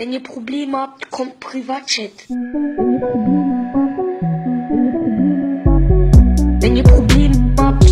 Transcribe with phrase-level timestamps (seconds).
[0.00, 2.12] Wenn ihr Probleme habt, kommt Privatchat.
[6.60, 7.84] Wenn ihr Probleme habt,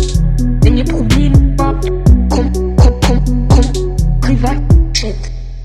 [0.63, 1.89] wenn ihr Probleme habt,
[2.29, 5.15] kommt, kommt, kommt, kommt Privatchat.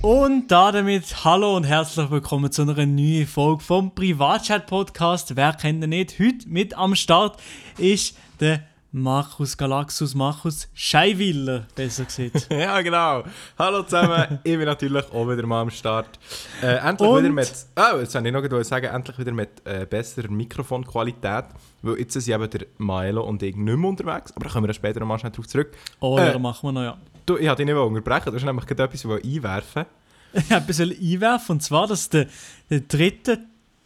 [0.01, 5.37] Und damit hallo und herzlich willkommen zu einer neuen Folge vom Privatchat Podcast.
[5.37, 6.19] Wer kennt ihn nicht?
[6.19, 7.41] Heute mit am Start
[7.79, 8.65] ist der
[8.95, 12.49] Markus Galaxus, Markus Scheiwiller, besser gesagt.
[12.53, 13.25] ja, genau.
[13.59, 16.19] Hallo zusammen, ich bin natürlich auch wieder mal am Start.
[16.63, 17.25] Äh, endlich Und?
[17.25, 21.47] wieder mit, oh, jetzt wollte ich noch gerade sagen, endlich wieder mit äh, besserer Mikrofonqualität,
[21.81, 24.75] weil jetzt sind eben der Milo und ich nicht mehr unterwegs, aber da kommen wir
[24.75, 25.71] später noch mal schnell drauf zurück.
[26.01, 26.39] Oder Äh.
[26.39, 26.99] machen wir noch, ja.
[27.25, 29.87] Du, ich wollte dich nicht unterbrechen, du hast nämlich gerade etwas einwerfen
[30.35, 32.27] Ich habe etwas einwerfen, und zwar, dass der,
[32.69, 33.39] der dritte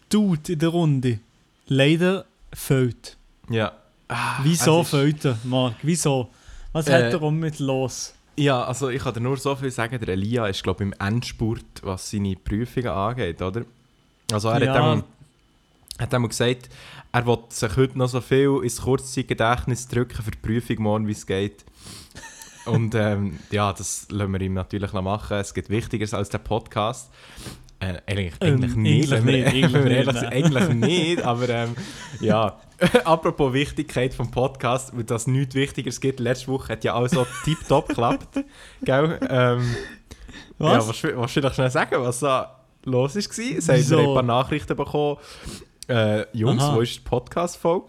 [0.09, 1.21] Dude in der Runde
[1.69, 3.17] leider fällt.
[3.49, 3.73] Ja.
[4.09, 5.77] Ah, Wieso fällt er, Marc?
[5.83, 6.29] Wieso?
[6.73, 8.15] Was Äh, hat er um mit los?
[8.37, 10.95] Ja, also ich kann dir nur so viel sagen, der Elia ist glaube ich im
[11.07, 13.63] Endspurt, was seine Prüfungen angeht, oder?
[14.31, 14.71] Also er Ja.
[14.71, 15.05] hat einmal,
[15.99, 16.69] hat einmal gesagt,
[17.13, 21.13] er will sich heute noch so viel ins Kurzzeitgedächtnis drücken für die Prüfung morgen, wie
[21.13, 21.65] es geht.
[22.67, 25.39] Und ähm, ja, das lassen wir ihm natürlich noch machen.
[25.39, 27.11] Es gibt Wichtigeres als der Podcast.
[27.79, 31.23] Äh, eigentlich, Ähm, eigentlich nicht, eigentlich wenn wir- nicht, eigentlich wir nicht, sind, eigentlich nicht,
[31.23, 31.77] aber ähm,
[32.21, 32.59] ja.
[33.05, 36.21] Apropos Wichtigkeit vom Podcast, weil das nichts Wichtigeres gibt.
[36.21, 38.45] Letzte Woche hat ja auch so tiptop geklappt.
[38.83, 39.19] Gell?
[39.31, 39.75] Ähm,
[40.59, 40.73] Was?
[40.73, 43.21] Ja, was, willst du doch schnell sagen, was da los war?
[43.59, 45.17] Es haben wir ein paar Nachrichten bekommen.
[45.89, 46.77] Äh, Jungs, Aha.
[46.77, 47.87] wo ist die Podcast-Folge?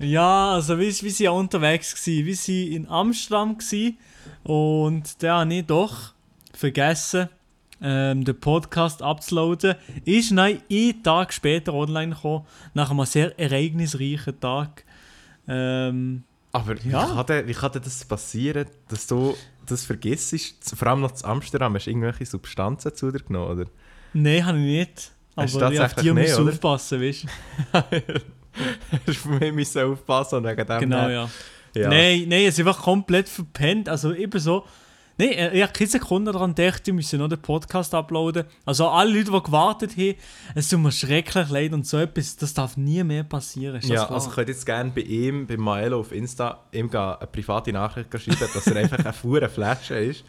[0.00, 3.98] Ja, also wie, wie sie ja unterwegs gsi, wie sie in Amsterdam gsi
[4.44, 6.12] und da habe ich doch
[6.54, 7.28] vergessen,
[7.80, 9.74] ähm, den Podcast abzuladen.
[10.04, 14.84] Ist nein, einen Tag später online gekommen, nach einem sehr ereignisreichen Tag.
[15.46, 17.06] Ähm, Aber wie, Ja.
[17.06, 20.34] kann denn, wie kann denn das passieren, dass du das vergisst?
[20.76, 23.70] Vor allem noch zu Amsterdam, hast du irgendwelche Substanzen zu dir genommen, oder?
[24.12, 25.12] Nein, habe ich nicht.
[25.36, 27.26] Aber ich auf die muss nicht, ich aufpassen, weißt
[27.72, 29.28] du?
[29.38, 30.80] Mir müssen aufpassen und wegen dem...
[30.80, 31.30] Genau, ja.
[31.74, 31.88] ja.
[31.88, 33.88] Nein, nein, es ist einfach komplett verpennt.
[33.88, 34.64] Also eben so.
[35.18, 38.44] Nein, äh, ich habe keine Sekunde daran gedacht, ich müsse noch den Podcast uploaden.
[38.64, 40.14] Also alle Leute, die gewartet haben,
[40.54, 43.80] es tut mir schrecklich leid und so etwas, das darf nie mehr passieren.
[43.82, 44.12] Ja, wahr?
[44.12, 48.10] also ich könnte jetzt gerne bei ihm, bei Maelo auf Insta, ihm eine private Nachricht
[48.12, 50.24] schreiben, dass er einfach eine verdammte Flasche ist.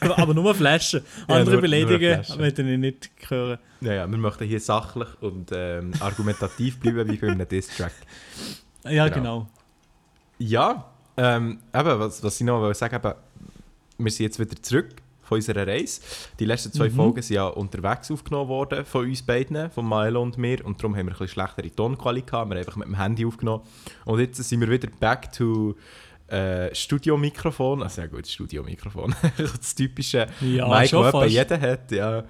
[0.00, 1.02] aber, aber nur Flaschen.
[1.28, 3.58] Ja, Andere nur- nur Beleidigungen möchte ich nicht hören.
[3.82, 7.92] Ja, ja, wir möchten hier sachlich und ähm, argumentativ bleiben, wie bei einem Diss-Track.
[8.84, 9.14] Ja, Genau.
[9.14, 9.48] genau.
[10.38, 10.86] Ja,
[11.16, 13.12] ähm, eben, was, was ich noch wollte sagen eben,
[14.04, 14.88] wir sind jetzt wieder zurück
[15.22, 16.00] von unserer Reise.
[16.38, 16.94] Die letzten zwei Mhm.
[16.94, 20.64] Folgen sind ja unterwegs aufgenommen worden von uns beiden, von Milo und mir.
[20.64, 22.50] Und darum haben wir ein bisschen schlechtere Tonqualität gehabt.
[22.50, 23.62] Wir haben einfach mit dem Handy aufgenommen.
[24.04, 25.74] Und jetzt sind wir wieder back to
[26.28, 27.82] äh, Studiomikrofon.
[27.82, 29.14] Also ja gut, Studiomikrofon.
[29.36, 31.92] das typische Ja, Mic, das jeder hat.
[31.92, 32.24] Ja.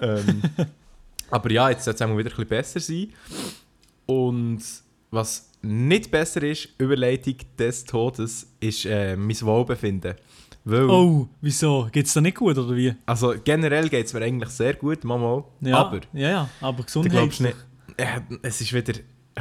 [0.00, 0.42] Ähm,
[1.30, 3.12] aber ja, jetzt soll es wieder ein bisschen besser sein.
[4.06, 4.62] Und
[5.10, 10.14] was nicht besser ist, Überleitung des Todes, ist äh, mein Wohlbefinden.
[10.70, 11.88] Weil, Oh, wieso?
[11.90, 12.94] Geht's da nicht gut oder wie?
[13.06, 15.44] also generell geht es mir eigentlich sehr gut, Mama.
[15.60, 17.12] Ja, Aber, ja, ja, aber du Gesundheit.
[17.12, 17.56] glaubst nicht,
[17.96, 18.92] äh, es ist wieder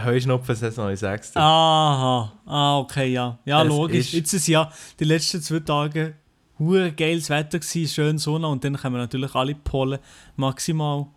[0.03, 1.39] Heuschnupfen-Saison, ich sag's dir.
[1.41, 3.39] Aha, ah, okay, ja.
[3.45, 3.97] Ja, Es logisch.
[4.07, 6.13] ist- Jetzt ist ja die letzten zwei Tage
[6.59, 9.99] hure geiles Wetter gewesen, schön Sonne und dann kommen natürlich alle Pollen
[10.37, 11.07] maximal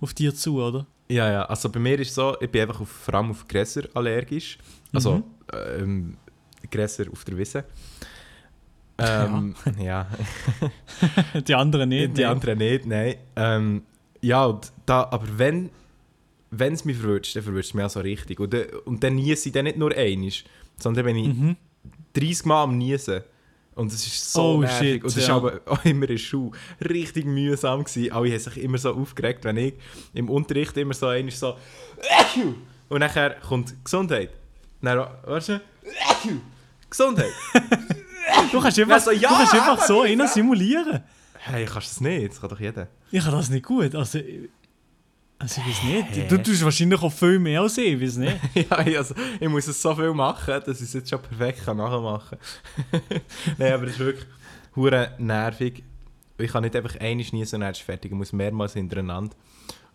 [0.00, 0.86] auf dir zu, oder?
[1.08, 3.46] Ja, ja, also bei mir ist es so, ich bin einfach auf, vor allem auf
[3.48, 4.58] Gräser allergisch.
[4.92, 5.24] Also, Mhm.
[5.80, 6.16] ähm,
[6.70, 7.64] Gräser auf der Wiese.
[8.98, 10.06] Ähm, ja.
[11.46, 12.16] Die anderen nicht.
[12.16, 12.30] Die nein.
[12.32, 13.14] anderen nicht, nein.
[13.36, 13.82] Ähm,
[14.20, 15.70] ja, und da, aber wenn
[16.56, 18.38] wenn es mich verwünscht, dann verwünscht es mich auch so richtig.
[18.38, 20.30] Und, dann- und dann niese ich dann nicht nur einmal,
[20.78, 21.56] sondern wenn ich Mhm.
[22.12, 23.22] 30 Mal am Niesen.
[23.74, 24.78] Und es ist so Oh, nervig.
[24.92, 25.34] shit, und es ja.
[25.34, 26.52] aber auch immer in Schule
[26.88, 28.12] richtig mühsam gewesen.
[28.12, 29.74] Alle haben sich immer so aufgeregt, wenn ich
[30.12, 31.56] im Unterricht immer so einmal so
[32.88, 34.30] und nachher kommt Gesundheit.
[34.80, 35.60] Dann, weißt du?
[36.88, 37.32] Gesundheit.
[38.52, 41.02] Du kannst einfach, so, ja, du kannst einfach so einen simulieren.
[41.38, 42.30] Hey, kannst du das nicht?
[42.32, 42.88] Das kann doch jeder.
[43.10, 43.94] Ich kann das nicht gut.
[43.94, 44.48] Also, ich-
[45.38, 46.08] also ich weiß nicht.
[46.16, 46.26] Hä?
[46.28, 48.36] Du tust wahrscheinlich auch viel mehr als ich, ich weiß nicht.
[48.70, 51.64] ja, ich- also, ich muss es so viel machen, dass ich es jetzt schon perfekt
[51.64, 52.38] kann nachmachen
[52.90, 53.00] kann.
[53.58, 54.26] Nein, aber es ist wirklich
[54.76, 55.82] hure nervig.
[56.38, 58.10] Ich kann nicht einfach eine schnießen und dann ist fertig.
[58.10, 59.36] Ich muss mehrmals hintereinander.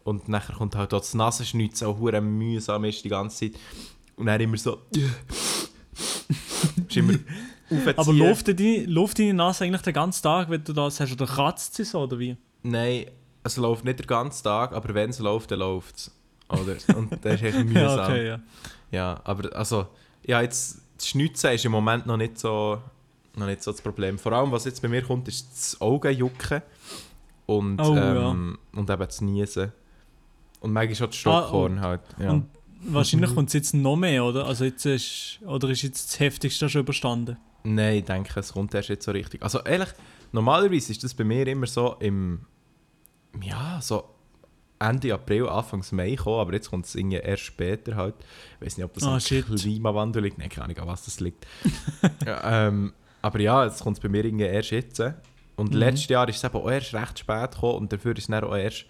[0.03, 3.59] Und nachher kommt halt auch das Nasenschnitzen, auch hure mühsam ist die ganze Zeit.
[4.15, 4.83] Und dann immer so...
[6.87, 7.13] ist immer
[7.71, 7.97] aufziehen.
[7.97, 11.11] Aber läuft deine, läuft deine Nase eigentlich den ganzen Tag, wenn du das hast?
[11.11, 12.35] Oder kratzt sie so, oder wie?
[12.63, 13.05] Nein,
[13.43, 16.11] es läuft nicht den ganzen Tag, aber wenn es läuft, dann läuft es.
[16.49, 16.75] Oder?
[16.97, 17.73] Und das ist echt mühsam.
[17.97, 18.39] Ja, okay, ja.
[18.91, 19.87] Ja, aber also,
[20.25, 22.79] ja, jetzt das Schnitzen ist im Moment noch nicht so,
[23.35, 24.17] noch nicht so das Problem.
[24.17, 26.61] Vor allem, was jetzt bei mir kommt, ist das Augenjucken.
[27.45, 29.71] und, Oh, ähm, und eben das Niesen.
[30.59, 32.01] Und manchmal schon das Stockhorn halt.
[32.19, 32.31] Ja.
[32.31, 32.47] Und
[32.81, 34.45] wahrscheinlich kommt es jetzt noch mehr, oder?
[34.45, 37.37] Also jetzt ist, oder ist jetzt das Heftigste schon überstanden?
[37.63, 39.41] Nein, ich denke, es kommt erst jetzt so richtig.
[39.43, 39.89] Also ehrlich,
[40.31, 42.45] normalerweise ist das bei mir immer so im,
[43.41, 44.03] ja, so
[44.79, 48.15] Ende April, Anfang Mai gekommen, aber jetzt kommt es irgendwie erst später halt.
[48.59, 49.45] Ich weiß nicht, ob das Ah, am shit.
[49.45, 50.37] Klimawandel liegt.
[50.37, 51.45] Nein, keine Ahnung, an was das liegt.
[52.25, 55.01] ja, ähm, aber ja, jetzt kommt es bei mir irgendwie erst jetzt.
[55.57, 55.77] Und Mhm.
[55.79, 58.45] letztes Jahr ist es eben auch erst recht spät gekommen und dafür ist es dann
[58.45, 58.85] auch erst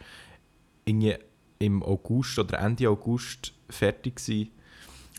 [0.86, 1.16] irgendwie
[1.58, 4.52] im August oder Ende August fertig gewesen.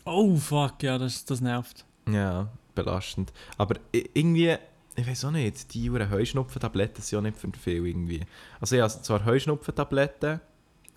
[0.05, 1.85] Oh fuck, ja, das, das nervt.
[2.09, 3.31] Ja, belastend.
[3.57, 4.55] Aber irgendwie,
[4.95, 8.21] ich weiß auch nicht, die Uhren Heuschnupfentabletten sind auch nicht für viel irgendwie.
[8.59, 10.39] Also ich habe zwar Heuschnupfentabletten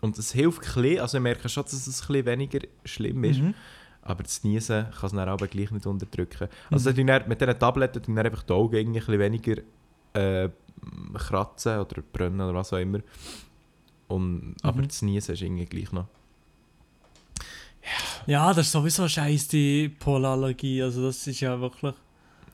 [0.00, 3.25] und es hilft ein bisschen, also ich merke schon, dass es ein bisschen weniger schlimm
[3.25, 3.55] ist, Mhm.
[4.03, 6.49] aber das Niesen kann es dann aber gleich nicht unterdrücken.
[6.71, 6.97] Also Mhm.
[7.03, 7.06] mhm.
[7.06, 9.62] dann, mit diesen Tabletten tun einfach die Augen ein bisschen weniger
[10.15, 10.49] äh,
[11.15, 13.00] kratzen oder brennen oder was auch immer.
[14.09, 14.88] Und, Aber Mhm.
[14.88, 16.06] das Niesen ist irgendwie gleich noch.
[18.26, 20.82] Ja, das ist sowieso scheiße, die Pollenallergie.
[20.82, 21.93] Also das ist ja wirklich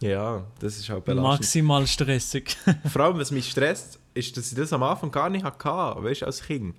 [0.01, 1.41] Ja, das ist auch belastend.
[1.41, 2.57] maximal stressig.
[2.93, 6.23] Vor allem, was mich stresst, ist, dass ich das am Anfang gar nicht hatte, weißt
[6.23, 6.75] du, als Kind.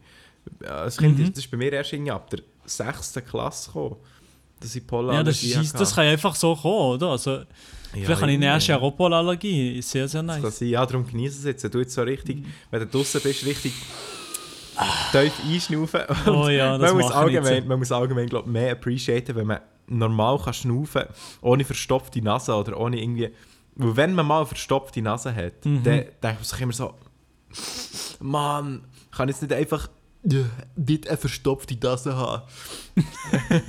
[0.67, 1.25] Als Kind Mhm.
[1.25, 3.13] ist das ist bei mir erst irgendwie ab der 6.
[3.29, 3.95] Klasse gekommen,
[4.59, 7.09] dass ich ja, Pollenallergie das, ist, das kann ja einfach so kommen, oder?
[7.09, 7.41] Also,
[7.94, 9.81] vielleicht habe ich eine erste Europol-Allergie.
[9.81, 10.59] Sehr, sehr Das kann nice.
[10.59, 10.67] sein.
[10.69, 11.73] Ja, darum genieße es jetzt.
[11.73, 12.45] Du jetzt so richtig, Mhm.
[12.71, 13.73] wenn du draußen bist, richtig
[15.12, 16.01] tief einschnaufen.
[16.28, 20.39] Oh ja, das man, muss allgemein, man muss allgemein glaub, mehr appreciaten, wenn man normal
[20.39, 21.04] kann schnaufen
[21.42, 23.30] ohne verstopfte Nase oder ohne irgendwie...
[23.75, 25.83] Weil wenn man mal eine verstopfte Nase hat, Mhm.
[25.83, 26.94] dann denkt man sich immer so...
[28.19, 29.89] Mann, kann jetzt nicht einfach...
[30.24, 30.44] äh,
[30.75, 32.44] Nicht eine verstopfte Nase haben.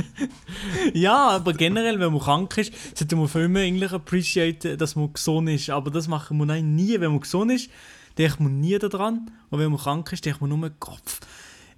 [0.95, 5.13] Ja, aber generell, wenn man krank ist, sollte man viel mehr eigentlich appreciaten, dass man
[5.13, 5.71] gesund ist.
[5.71, 7.01] Aber das machen wir nein, nie.
[7.01, 7.71] Wenn man gesund ist,
[8.19, 9.31] denkt man nie daran.
[9.51, 11.21] Und wenn man krank ist, denkt man nur, Kopf,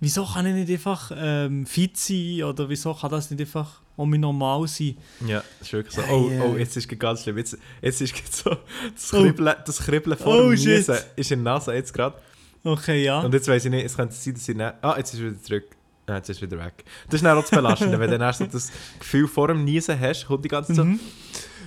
[0.01, 2.43] wieso kann ich nicht einfach ähm, fit sein?
[2.45, 4.97] Oder wieso kann das nicht einfach um mich normal sein?
[5.27, 6.03] Ja, das ist wirklich so.
[6.11, 7.39] Oh, oh, jetzt ist es ganz schlimm.
[7.39, 8.51] Jetzt, jetzt ist es so...
[8.95, 9.23] Das Oh.
[9.23, 10.79] Kribbeln, das Kribbeln vor Oh, dem shit.
[10.79, 12.17] Niesen ist in der Nase jetzt gerade.
[12.65, 13.21] Okay, ja.
[13.21, 14.75] Und jetzt weiß ich nicht, es könnte sein, dass ich nicht...
[14.83, 15.65] Ah, jetzt ist er wieder zurück.
[16.07, 16.85] Ah, jetzt ist er wieder weg.
[17.07, 19.65] Das ist dann auch das Belastende, wenn du dann erst so das Gefühl vor dem
[19.65, 20.99] Niesen hast, kommt die ganze Zeit Mhm.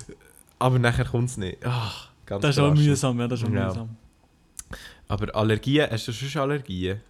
[0.07, 0.13] so...
[0.59, 1.59] Aber nachher kommt es nicht.
[1.63, 3.67] Ach, ganz Das ist auch mühsam, ja, das ist auch Ja.
[3.67, 3.89] mühsam.
[5.07, 7.01] Aber Allergien, hast du schon Allergien?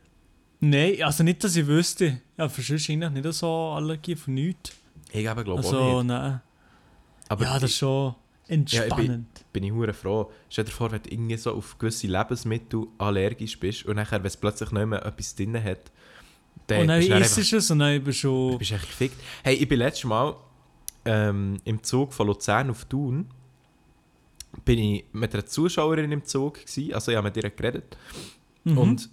[0.60, 2.22] Nein, also nicht, dass ich wüsste.
[2.38, 4.72] Ja, eigentlich nicht so Allergie von nichts.
[5.12, 6.08] Ich glaube, glaube auch Also, nicht.
[6.08, 6.42] nein.
[7.30, 8.16] Aber ja, das ist schon
[8.48, 9.28] entspannend.
[9.54, 10.32] bin ich hure froh.
[10.50, 14.28] Stell dir vor, wenn du irgendwie so auf gewisse Lebensmittel allergisch bist und nachher, wenn
[14.28, 15.92] es plötzlich nicht mehr etwas drin hat,
[16.68, 18.72] dann und dann du dann isst einfach- du es und dann bist du Du bist
[18.72, 19.22] echt gefickt.
[19.44, 20.36] Hey, ich bin letztes Mal
[21.06, 23.28] ähm, im Zug von Luzern auf Thun.
[24.66, 27.98] Bin ich mit einer Zuschauerin im Zug gewesen, also ich habe mit ihr geredet.
[28.64, 28.78] Mhm.
[28.78, 29.10] Und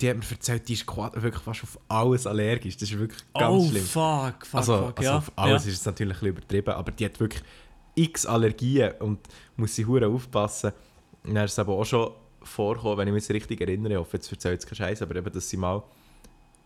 [0.00, 2.76] die hat mir erzählt, die ist wirklich fast auf alles allergisch.
[2.76, 3.84] Das ist wirklich ganz oh, schlimm.
[3.84, 5.16] fuck, fuck, also, fuck, also ja.
[5.16, 5.70] auf alles ja.
[5.70, 7.42] ist es natürlich ein bisschen übertrieben, aber die hat wirklich
[7.94, 9.18] x Allergien und
[9.56, 10.72] muss sie hure aufpassen.
[11.24, 12.12] Und dann ist es aber auch schon
[12.42, 15.32] vorgekommen, wenn ich mich richtig erinnere, ich hoffe, jetzt erzählt es keinen Scheiß, aber eben,
[15.32, 15.82] dass sie mal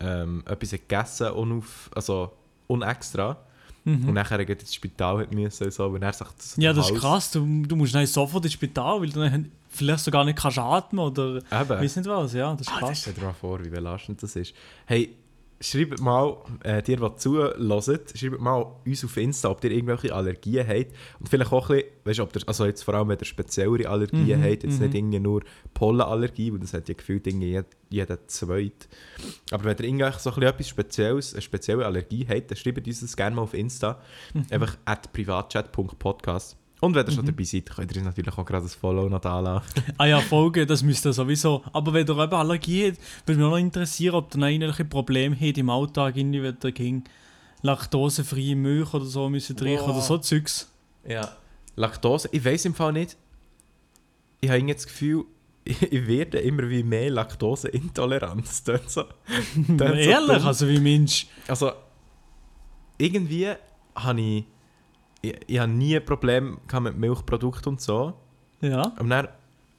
[0.01, 2.33] ähm, etwas hat gegessen unauf, also
[2.67, 3.45] unextra
[3.85, 4.09] Mhm.
[4.09, 6.99] und nachher gleich ins Spital hat müssen so, und er sagt, das Ja, das ist
[7.01, 7.31] krass.
[7.33, 11.01] Du, du musst dann sofort ins Spital, weil du dann vielleicht sogar nicht kannst atmen
[11.01, 11.45] oder Eben.
[11.51, 12.33] weiß nicht was.
[12.35, 13.01] Ja, das ist Ah, krass.
[13.01, 14.55] stell dir mal vor, wie belastend das ist.
[14.87, 15.15] Hey,
[15.63, 17.83] schreibt mal, äh, dir, die zuhören,
[18.15, 20.93] schreibt mal uns auf Insta, ob ihr irgendwelche Allergien habt.
[21.21, 23.25] Und vielleicht auch ein bisschen, weißt du, ob ihr, also jetzt vor allem, wenn ihr
[23.25, 24.87] speziellere Allergien Mhm, habt, jetzt mhm.
[24.87, 25.43] nicht irgendwie nur
[25.75, 28.89] Pollenallergie, weil das hat ja gefühlt irgendwie jeder, zweit.
[29.51, 33.01] Aber wenn ihr irgendwie so ein etwas Spezielles, eine spezielle Allergie habt, dann schreibt uns
[33.01, 34.01] das gerne mal auf Insta.
[34.35, 34.47] Mhm.
[34.51, 36.57] Einfach at privatchat.podcast.
[36.83, 39.21] Und wenn ihr schon dabei seid, könnt ihr uns natürlich auch gerade ein Follow noch
[39.21, 39.67] da lassen.
[39.99, 41.63] Ah ja, Folgen, das müsst ihr sowieso.
[41.73, 44.85] Aber wenn ihr eben Allergie habt, würde mich auch noch interessieren, ob ihr noch irgendwelche
[44.85, 47.05] Probleme habt im Alltag, irgendwie, wenn ihr gegen
[47.63, 50.73] laktosefreie Milch oder so müsst trinken oder so Zeugs.
[51.07, 51.37] Ja.
[51.77, 53.17] Laktose, ich weiß im Fall nicht.
[54.41, 55.25] Ich habe irgendwie das Gefühl,
[55.65, 58.45] ich werde immer wie mehr Laktoseintolerant.
[58.45, 59.05] Das tönt so.
[59.79, 60.47] so Ehrlich, dumm.
[60.49, 61.29] also wie Mensch.
[61.47, 61.71] Also,
[62.99, 63.53] irgendwie
[63.95, 64.45] habe ich,
[65.23, 68.13] ich, ich habe nie ein Problem mit Milchprodukten und so.
[68.61, 68.93] Ja.
[68.99, 69.29] Und dann,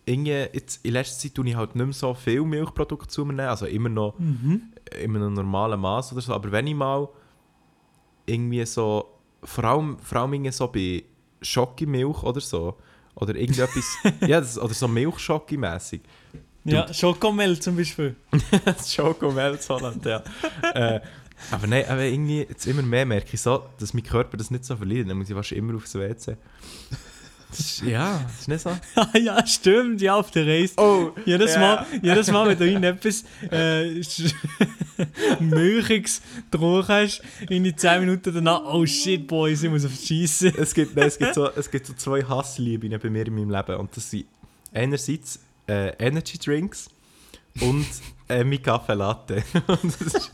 [0.05, 3.33] irgendwie, jetzt, in letzter Zeit tue ich halt nicht mehr so viel Milchprodukte zu mir
[3.33, 3.47] nehmen.
[3.49, 4.63] Also immer noch Mhm.
[5.01, 6.33] in einem normalen Maß oder so.
[6.33, 7.07] Aber wenn ich mal
[8.25, 9.05] irgendwie so,
[9.43, 11.03] vor allem, vor allem irgendwie so bei
[11.41, 12.75] Schokimilch oder so,
[13.15, 13.85] oder irgendetwas,
[14.21, 16.01] ja, das, oder so Milchschocki-mässig.
[16.65, 18.15] Ja, Schokomel zum Beispiel.
[18.65, 20.23] das Schokomelz Holland, ja.
[20.73, 21.01] äh,
[21.51, 24.65] aber nein, aber irgendwie jetzt immer mehr merke ich so, dass mein Körper das nicht
[24.65, 25.09] so verliert.
[25.09, 26.37] Dann muss ich fast immer aufs WC.
[27.49, 28.71] Das ist, ja, das ist nicht so.
[29.19, 30.73] ja, stimmt, ja, auf der Reise.
[30.77, 31.59] Oh, Jedes, ja.
[31.59, 34.01] Mal, jedes Mal, wenn du irgendetwas äh,
[35.39, 40.53] Milchiges getrunken hast, in die 10 Minuten danach, oh shit, Boys, ich muss auf Schießen.
[40.57, 43.51] es, gibt, nein, es, gibt so, es gibt so zwei Hasslieben bei mir in meinem
[43.51, 43.75] Leben.
[43.77, 44.25] Und das sind
[44.73, 46.89] einerseits äh, Energy Drinks
[47.61, 47.85] und
[48.29, 49.43] äh, mein Kaffee Latte.
[49.67, 50.31] und, es ist,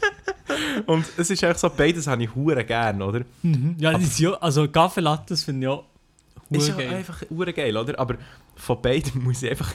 [0.86, 3.22] und es ist eigentlich so, beides habe ich hure gern, oder?
[3.42, 3.76] Mhm.
[3.80, 6.94] Ja, das ist ja, also Kaffee Latte finde ich ja Ist ja geil.
[6.96, 8.00] einfach hure geil, oder?
[8.00, 8.16] Aber
[8.56, 9.74] von beiden muss ich einfach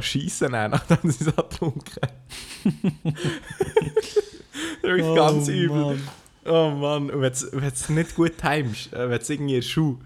[0.00, 1.82] schiessen, nachdem ich es getrunken
[3.04, 3.14] habe.
[4.82, 5.82] Wirklich ganz übel.
[5.82, 6.00] Oh, Mann.
[6.44, 9.96] Oh Mann, wenn du es nicht gut timest, äh, wenn du irgendwie einen Schuh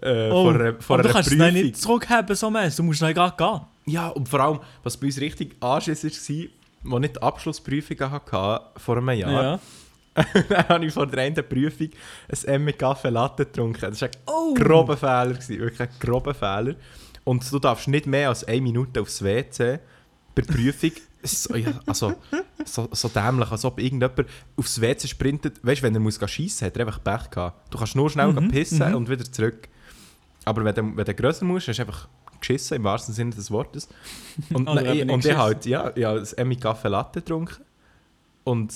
[0.00, 1.38] äh, Oh, vor einer, vor aber du einer kannst es Prüfung...
[1.38, 2.76] dann nicht zurückhaben, so mäßig.
[2.76, 3.60] Du musst dann gerade gehen.
[3.92, 6.46] Ja, und vor allem, was bei uns richtig Anschiss war,
[6.84, 9.60] als ich die Abschlussprüfung hatte, vor einem Jahr,
[10.48, 11.88] dann habe ich vor der einen Prüfung
[12.28, 13.80] ein M mit Kaffee Latte getrunken.
[13.80, 14.54] Das war ein Oh.
[14.54, 16.74] grober Fehler, gewesen, wirklich ein grober Fehler.
[17.24, 19.78] Und du darfst nicht mehr als eine Minute aufs WC
[20.34, 20.92] bei der Prüfung.
[21.22, 22.14] So, ja, also,
[22.64, 25.60] so, so dämlich, als ob irgendjemand aufs WC sprintet.
[25.62, 27.70] Weißt du, wenn er muss schiessen muss, hat er einfach Pech gehabt.
[27.74, 28.94] Du kannst nur schnell Mhm, pissen mhm.
[28.94, 29.68] und wieder zurück.
[30.46, 32.08] Aber wenn du, wenn du grösser musst, hast du einfach
[32.40, 33.88] geschissen, im wahrsten Sinne des Wortes.
[34.52, 37.62] Und, Oder nein, nicht und ich halt, ja, ja, das Emmy Kaffee Latte getrunken.
[38.44, 38.72] Und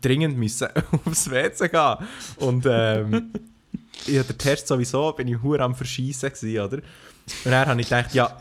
[0.00, 0.68] dringend müssen
[1.04, 1.96] aufs WC gehen.
[2.36, 3.32] Und ähm,
[4.06, 6.76] ja, der Test sowieso, bin ich hure am Verschießen gewesen, oder?
[7.44, 8.36] Und dann habe ich gedacht, ja,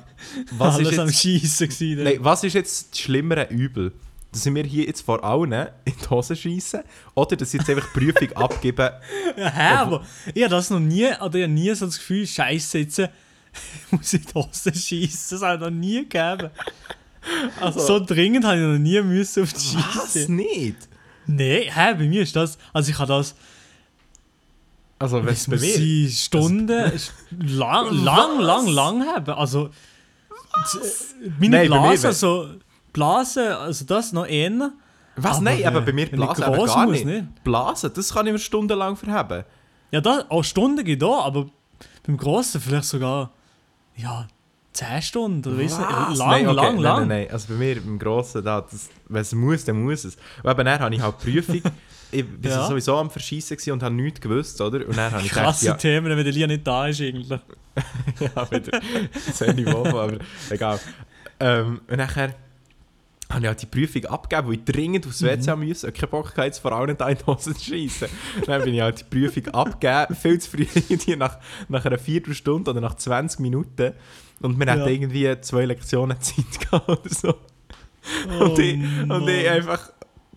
[0.51, 2.03] was Alles ist am jetzt, Schießen gewesen.
[2.03, 3.91] nein, was ist jetzt das schlimmere Übel?
[4.31, 6.81] Dass wir hier jetzt vor allen in die Hose schießen
[7.13, 8.89] oder dass ich jetzt einfach die Prüfung abgeben
[9.37, 12.25] Ja, hä, aber ich habe das noch nie, oder ich habe nie so das Gefühl,
[12.25, 13.09] Scheiße, jetzt äh,
[13.91, 15.37] muss ich die Hose schießen.
[15.39, 16.49] Das habe ich noch nie gegeben.
[17.61, 20.31] Also, So dringend habe ich noch nie müssen auf die was Schieße.
[20.31, 20.77] nicht?
[21.25, 23.33] Nein, hä, bei mir ist das, also ich habe das,
[24.99, 25.73] Also, wenn es es bei mir...
[25.73, 26.91] sie Stunden,
[27.39, 29.33] lang, lang, lang, lang haben.
[29.33, 29.69] Also,
[30.69, 30.81] z-
[31.39, 32.49] meine Nein, Blase, also,
[32.91, 34.71] Blase, also das noch eher.
[35.15, 35.37] Was?
[35.37, 37.05] aber, Nein, aber bei mir eben gross gar nicht.
[37.05, 37.43] nicht.
[37.43, 39.45] Blasen, das kann ich mir stundenlang verheben.
[39.91, 41.47] Ja, da, auch Stunden geht da, aber
[42.05, 43.31] beim Grossen vielleicht sogar,
[43.95, 44.27] ja,
[44.73, 46.17] 10 Stunden, oder weißt du, Was?
[46.17, 46.99] lang, nein, okay, lang, nein, lang.
[46.99, 50.17] Nein, nein, also bei mir im Grossen, da, das, wenn es muss, dann muss es.
[50.41, 51.61] Und eben dann habe ich halt die Prüfung,
[52.11, 52.67] ich war Ja.
[52.67, 54.87] sowieso am Verschießen gewesen und habe nichts gewusst, oder?
[54.87, 57.39] Und dann habe ich gedacht, Krasse ja, Themen, wenn der Lia nicht da ist eigentlich.
[58.19, 58.81] ja, wieder
[59.31, 60.17] sehr Niveau, aber
[60.49, 60.79] egal.
[61.39, 62.33] Ähm, und nachher
[63.33, 66.09] habe ich halt die Prüfung abgegeben, weil ich dringend aufs WC haben musste und keinen
[66.09, 68.07] Bock jetzt vor allem in die Hose zu schiessen.
[68.45, 71.37] Dann bin ich halt die Prüfung abgegeben, viel zu früh, irgendwie nach,
[71.69, 73.93] nach einer Viertelstunde oder nach 20 Minuten.
[74.41, 74.73] Und wir Ja.
[74.73, 77.35] hatten irgendwie zwei Lektionen Zeit gehabt oder so.
[78.39, 78.75] Oh, Und ich,
[79.09, 79.91] und ich einfach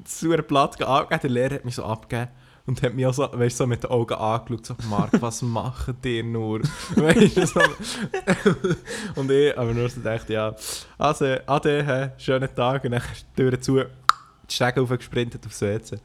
[0.05, 1.21] zu einem Blatt abgegeben.
[1.23, 2.31] Der Lehrer hat mich so abgegeben
[2.67, 4.67] und hat mich auch so, weißt, so mit den Augen angeschaut.
[4.67, 6.61] So, Marc, was macht ihr nur?
[6.97, 7.61] Weißt du, so.
[9.15, 10.55] Und ich aber nur so gedacht, ja,
[10.99, 12.85] also, ade, hä, schönen Tag.
[12.85, 13.03] Und dann
[13.39, 15.99] die Tür zu, die Stege aufgesprintet aufs WC.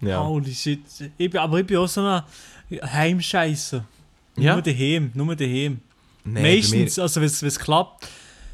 [0.00, 0.24] Ja.
[0.24, 0.82] Holy shit.
[1.16, 2.22] Ich bin, aber ich bin auch so ein
[2.70, 3.84] Heimscheißer.
[4.36, 4.54] Ja?
[4.54, 5.80] Nur daheim, nur daheim.
[6.24, 8.08] Nee, Meistens, also wenn es klappt.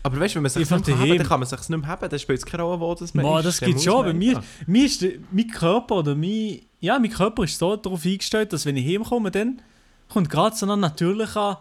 [0.09, 1.87] Aber weißt du, wenn man sich nicht mehr haben, dann kann man sich nicht mehr
[1.87, 2.09] haben.
[2.09, 3.47] Dann spielt es keine Rolle, wo das man Boah, ist.
[3.47, 4.05] das gibt muss schon.
[4.05, 8.05] Bei mir, mir ist der, mein Körper oder mein, ja, mein Körper ist so darauf
[8.05, 9.61] eingestellt, dass wenn ich heimkomme, dann
[10.09, 11.61] kommt gerade so ein natürlicher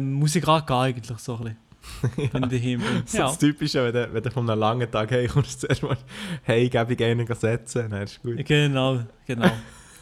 [0.00, 1.56] muss ich gerade gehen eigentlich so ein bisschen.
[2.32, 3.02] Wenn ich daheim bin.
[3.06, 5.82] So Ja, das Typische, wenn du, wenn du von einem langen Tag hey, kommst, zuerst
[5.82, 5.96] mal
[6.42, 8.44] hey, gebe ich einen setzen, dann ist gut.
[8.44, 9.50] genau, genau.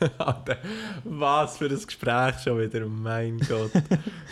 [1.05, 3.71] Was für ein Gespräch schon wieder, mein Gott.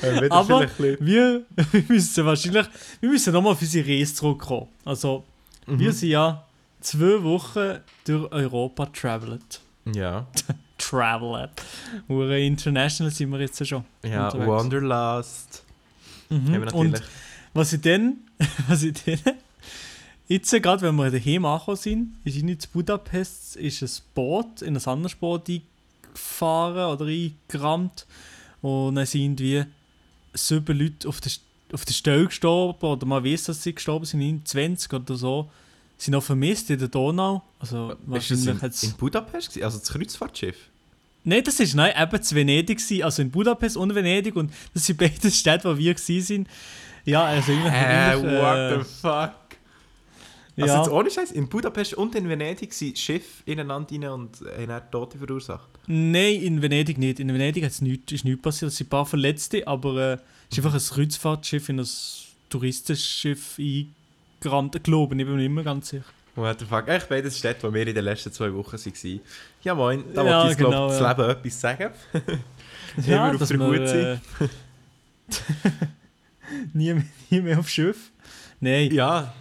[0.02, 1.42] Äh, Aber wir,
[1.73, 2.66] wir müssen wahrscheinlich,
[3.00, 4.69] wir müssen nochmal auf unsere Reise zurückkommen.
[4.85, 5.25] Also,
[5.64, 6.45] bisschen- wir sind ja
[6.81, 9.61] zwei Wochen durch Europa travelled.
[9.85, 9.95] Mhm.
[9.95, 10.26] Ja,
[10.78, 11.50] Travelled.
[12.09, 13.85] Hure international sind wir jetzt schon.
[14.04, 14.49] ja unterwegs.
[14.49, 15.64] Wanderlust.
[16.28, 16.69] Mhm.
[16.73, 17.02] Und
[17.54, 18.16] was ich dann,
[18.66, 19.19] was ich dann,
[20.32, 24.84] jetzt gerade wenn wir daheim angekommen sind, ist in Budapest ist ein Boot in ein
[24.84, 28.06] anderes Boot eingefahren oder eingerammt
[28.60, 29.64] und dann sind irgendwie
[30.34, 31.32] sieben Leute auf der,
[31.72, 35.50] auf der Stelle gestorben oder man weiß, dass sie gestorben sind, in 20 oder so,
[35.98, 37.42] sind auch vermisst in der Donau.
[37.58, 39.50] Also Ist das in, hat's- in Budapest?
[39.50, 39.64] gewesen?
[39.64, 40.56] Also das Kreuzfahrtschiff?
[41.24, 44.86] Nein, das ist nein, eben zu Venedig gewesen, also in Budapest und Venedig und das
[44.86, 46.48] sind beide Städte, wo wir sind.
[47.04, 47.68] Ja, also irgendwie...
[47.76, 49.30] Irgendwie, what the fuck?
[50.56, 50.82] Also ja.
[50.82, 54.90] jetzt ohne Scheiß, in Budapest und in Venedig sind Schiffe ineinander rein und haben dann
[54.90, 55.68] Tote verursacht.
[55.87, 57.21] Nein, in Venedig nicht.
[57.21, 58.71] In Venedig hat's nichts, ist nichts passiert.
[58.71, 60.18] Es sind ein paar Verletzte, aber äh,
[60.50, 61.88] es ist einfach ein Kreuzfahrtschiff in ein
[62.50, 64.76] Touristenschiff eingerammt.
[64.76, 66.04] Ich glaube, ich bin mir nicht mehr ganz sicher.
[66.35, 66.87] What the fuck?
[66.88, 69.21] Echt beides Städte, wo wir in den letzten zwei Wochen waren.
[69.62, 71.11] Ja moin, da Ja, wollte ich genau, glaube das ja.
[71.12, 71.90] Leben etwas sagen.
[73.06, 74.21] Ja, Immer auf der Hut sein.
[74.40, 74.49] äh,
[76.75, 78.11] nie, mehr- nie mehr auf Schiff.
[78.61, 78.92] Nein.
[78.92, 79.32] Ja.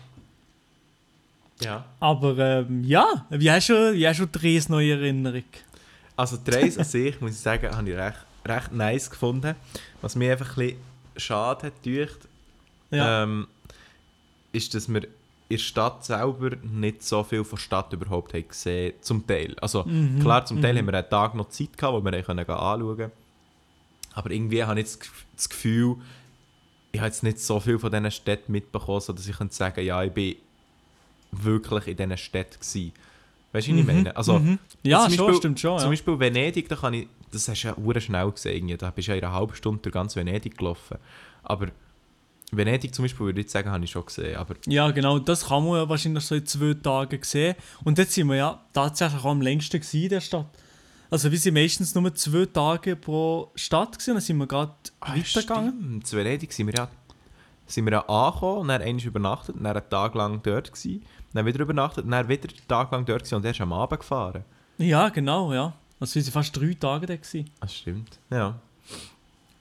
[1.64, 1.86] Ja.
[2.00, 5.44] Aber ähm, ja, wie hast du, wie hast du die Reise neue Erinnerung?
[6.16, 9.56] Also die Reise an sich, muss ich sagen, habe ich recht, recht nice gefunden.
[10.02, 10.78] Was mir einfach ein bisschen
[11.18, 12.20] schade hat gedacht,
[12.92, 13.24] Ja.
[13.24, 13.48] ähm,
[14.52, 18.48] ist, dass wir in der Stadt selber nicht so viel von der Stadt überhaupt haben
[18.48, 19.56] gesehen Zum Teil.
[19.62, 20.80] Also Mhm, klar, zum Teil mhm.
[20.80, 23.12] haben wir einen Tag noch Zeit gehabt, wo wir können anschauen konnten.
[24.14, 25.96] Aber irgendwie habe ich jetzt das Gefühl,
[26.92, 30.04] ich habe jetzt nicht so viel von diesen Städten mitbekommen, sodass ich könnte sagen ja,
[30.04, 30.36] ich bin
[31.32, 32.94] wirklich in diesen Städten gewesen.
[33.54, 34.16] Weißt du, was ich Mhm, meine?
[34.16, 34.60] Also, mhm.
[34.84, 35.78] Ja, zum schon, Beispiel- stimmt schon.
[35.80, 35.90] Zum Ja.
[35.90, 39.12] Beispiel Venedig, da kann ich, das hast du ja hure schnell gesehen, da bist du
[39.12, 40.98] ja in einer halben Stunde durch ganz Venedig gelaufen.
[41.44, 41.68] Aber
[42.54, 44.36] Venedig zum Beispiel würde ich sagen, habe ich schon gesehen.
[44.36, 47.56] Aber ja, genau, das kann man ja wahrscheinlich so in zwei Tagen sehen.
[47.84, 50.48] Und jetzt sind wir ja tatsächlich auch am längsten in der Stadt.
[51.10, 54.72] Also wir sind meistens nur zwei Tage pro Stadt gewesen, dann sind wir gerade
[55.02, 55.74] Ah, weitergegangen.
[55.78, 56.88] Stimmt, zu Venedig sind wir ja,
[57.72, 61.46] sind wir ja angekommen, und dann einmal übernachtet, dann einen Tag lang dort gewesen, dann
[61.46, 64.44] wieder übernachtet, dann wieder einen Tag lang dort gewesen und erst am Abend gefahren.
[64.78, 65.74] Ja, genau, ja.
[66.00, 67.50] Also wir sind fast drei Tage da gewesen.
[67.60, 68.60] Das stimmt, ja.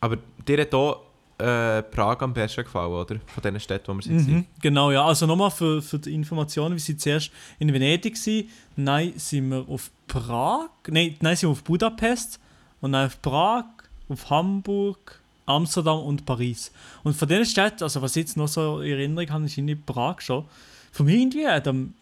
[0.00, 0.96] Aber dir hat hier
[1.38, 3.16] äh, Prag am besten gefallen, oder?
[3.26, 4.28] Von diesen Städten, wo wir sind.
[4.28, 5.04] Mhm, genau, ja.
[5.04, 9.68] Also nochmal für, für die Informationen, wir sind zuerst in Venedig gewesen, nein, sind wir
[9.68, 12.40] auf Prag, nein, nein, sind wir auf Budapest
[12.80, 13.64] und dann auf Prag,
[14.08, 16.72] auf Hamburg, Amsterdam und Paris.
[17.02, 19.74] Und von diesen Städten, also was ich jetzt noch so in Erinnerung habe, ist irgendwie
[19.74, 20.44] Prag schon.
[20.92, 21.94] Für mich irgendwie hat am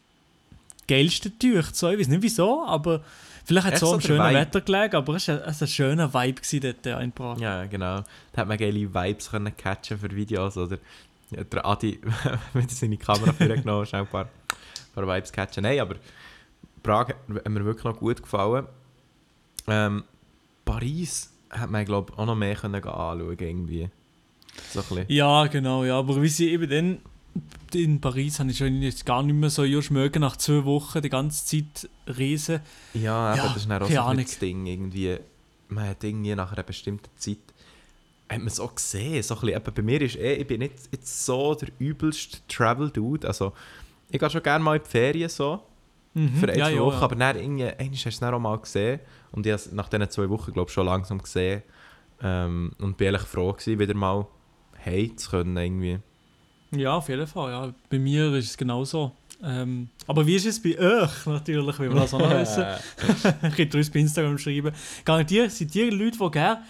[0.87, 3.03] geilsten Tüch, so, ich weiß nicht wieso, aber
[3.45, 4.35] vielleicht hat es so am schönen Vibe.
[4.35, 7.39] Wetter gelegen, aber es war ein, ein schöner Vibe dort in Prag.
[7.39, 8.03] Ja, genau.
[8.33, 10.79] Da hat man geile Vibes können catchen für Videos, oder?
[11.31, 12.01] Ja, der Adi
[12.55, 14.29] mit seine Kamera vorgenommen, schnell ein paar,
[14.95, 15.63] paar Vibes catchen.
[15.63, 15.97] Nein, aber
[16.83, 18.67] Prag hat mir wirklich noch gut gefallen.
[19.67, 20.05] Ähm,
[20.65, 23.89] Paris hat man, glaube ich, auch noch mehr können anschauen irgendwie.
[24.71, 25.05] So ein bisschen.
[25.09, 25.99] Ja, genau, ja.
[25.99, 26.99] Aber wie sie eben dann
[27.75, 31.09] in Paris habe ich schon jetzt gar nicht mehr so mögen, nach zwei Wochen die
[31.09, 32.61] ganze Zeit reisen.
[32.95, 34.67] Ja, eben, Ja, das ist dann auch so ein Ding.
[34.67, 35.19] Irgendwie,
[35.69, 37.39] man hat irgendwie nach einer bestimmten Zeit
[38.29, 39.23] hat man es auch gesehen.
[39.23, 42.39] So ein bisschen, eben, bei mir ist eh, ich bin nicht jetzt so der übelste
[42.49, 43.27] Travel-Dude.
[43.27, 43.53] Also,
[44.11, 45.63] ich gehe schon gerne mal in die Ferien so.
[46.19, 47.03] Mhm, für eine ja, ja, Woche, ja.
[47.03, 49.01] aber dann irgendwie, einmal hast du es dann auch mal gesehen
[49.33, 51.63] und ich habe es nach diesen zwei Wochen, glaube ich, schon langsam gesehen
[52.23, 54.27] ähm, und bin ehrlich froh gewesen, wieder mal
[54.75, 55.99] hey zu können irgendwie.
[56.71, 57.51] Ja, auf jeden Fall.
[57.51, 57.73] Ja.
[57.89, 59.13] Bei mir ist es genauso.
[59.43, 62.65] Ähm, aber wie ist es bei euch natürlich, wenn wir das auch noch wissen?
[63.57, 64.73] Könnt ihr uns bei Instagram schreiben.
[65.05, 66.63] Garantiert sind die Leute, die gerne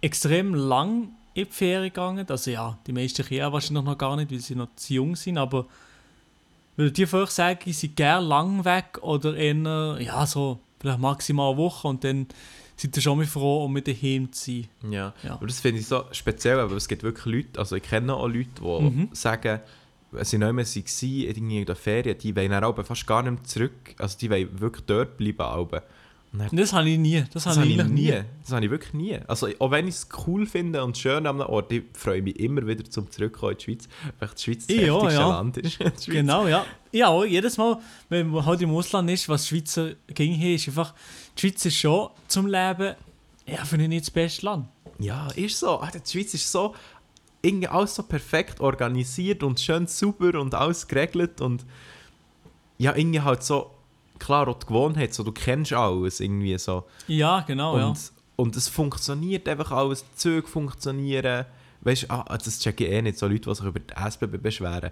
[0.00, 4.30] extrem lang in die Ferien gegangen Also ja, die meisten kennen wahrscheinlich noch gar nicht,
[4.30, 5.66] weil sie noch zu jung sind, aber
[6.98, 11.50] ihr von euch sagen, sie sind gerne lang weg oder eher, ja, so vielleicht maximal
[11.50, 12.26] eine Woche und dann
[12.76, 14.68] seid ihr schon mal froh, um wieder heim zu sein?
[14.90, 15.34] Ja, Ja.
[15.34, 18.26] aber das finde ich so speziell, aber es gibt wirklich Leute, also ich kenne auch
[18.26, 19.08] Leute, die Mhm.
[19.12, 19.60] sagen,
[20.22, 23.94] sie nicht mehr waren, in der Ferien, die wollen dann fast gar nicht mehr zurück,
[23.98, 25.40] also die wollen wirklich dort bleiben.
[25.40, 25.82] Aber.
[26.36, 27.20] Dann Das habe ich nie.
[27.32, 28.12] Das, Das habe ich ich nie.
[28.42, 29.18] Das habe ich wirklich nie.
[29.28, 32.38] Also, auch wenn ich es cool finde und schön an einem Ort, ich freue mich
[32.40, 35.28] immer wieder zum Zurückkommen in die Schweiz, weil die Schweiz das Ja, ja.
[35.28, 35.78] Land ist.
[36.06, 36.10] Die.
[36.10, 36.66] Genau, ja.
[36.90, 40.68] Ja, auch jedes Mal, wenn man halt im Ausland ist, was Schweizer ging hier, ist
[40.68, 40.92] einfach,
[41.36, 42.94] die Schweiz ist schon zum Leben,
[43.46, 44.68] ja, finde ich nicht das beste Land.
[44.98, 45.78] Ja, ist so.
[45.78, 46.74] Alter, die Schweiz ist so
[47.42, 51.64] irgendwie alles so perfekt organisiert und schön sauber und alles geregelt und
[52.78, 53.70] ja, irgendwie halt so,
[54.24, 56.84] klar, auch die Gewohnheit, so, du kennst alles irgendwie so.
[57.06, 57.88] Ja, genau, ja.
[57.88, 61.46] Und, und es funktioniert einfach alles, die Züge funktionieren.
[61.82, 64.42] Weißt du, ah, das check ich eh nicht, so Leute, die sich über die SBB
[64.42, 64.90] beschweren.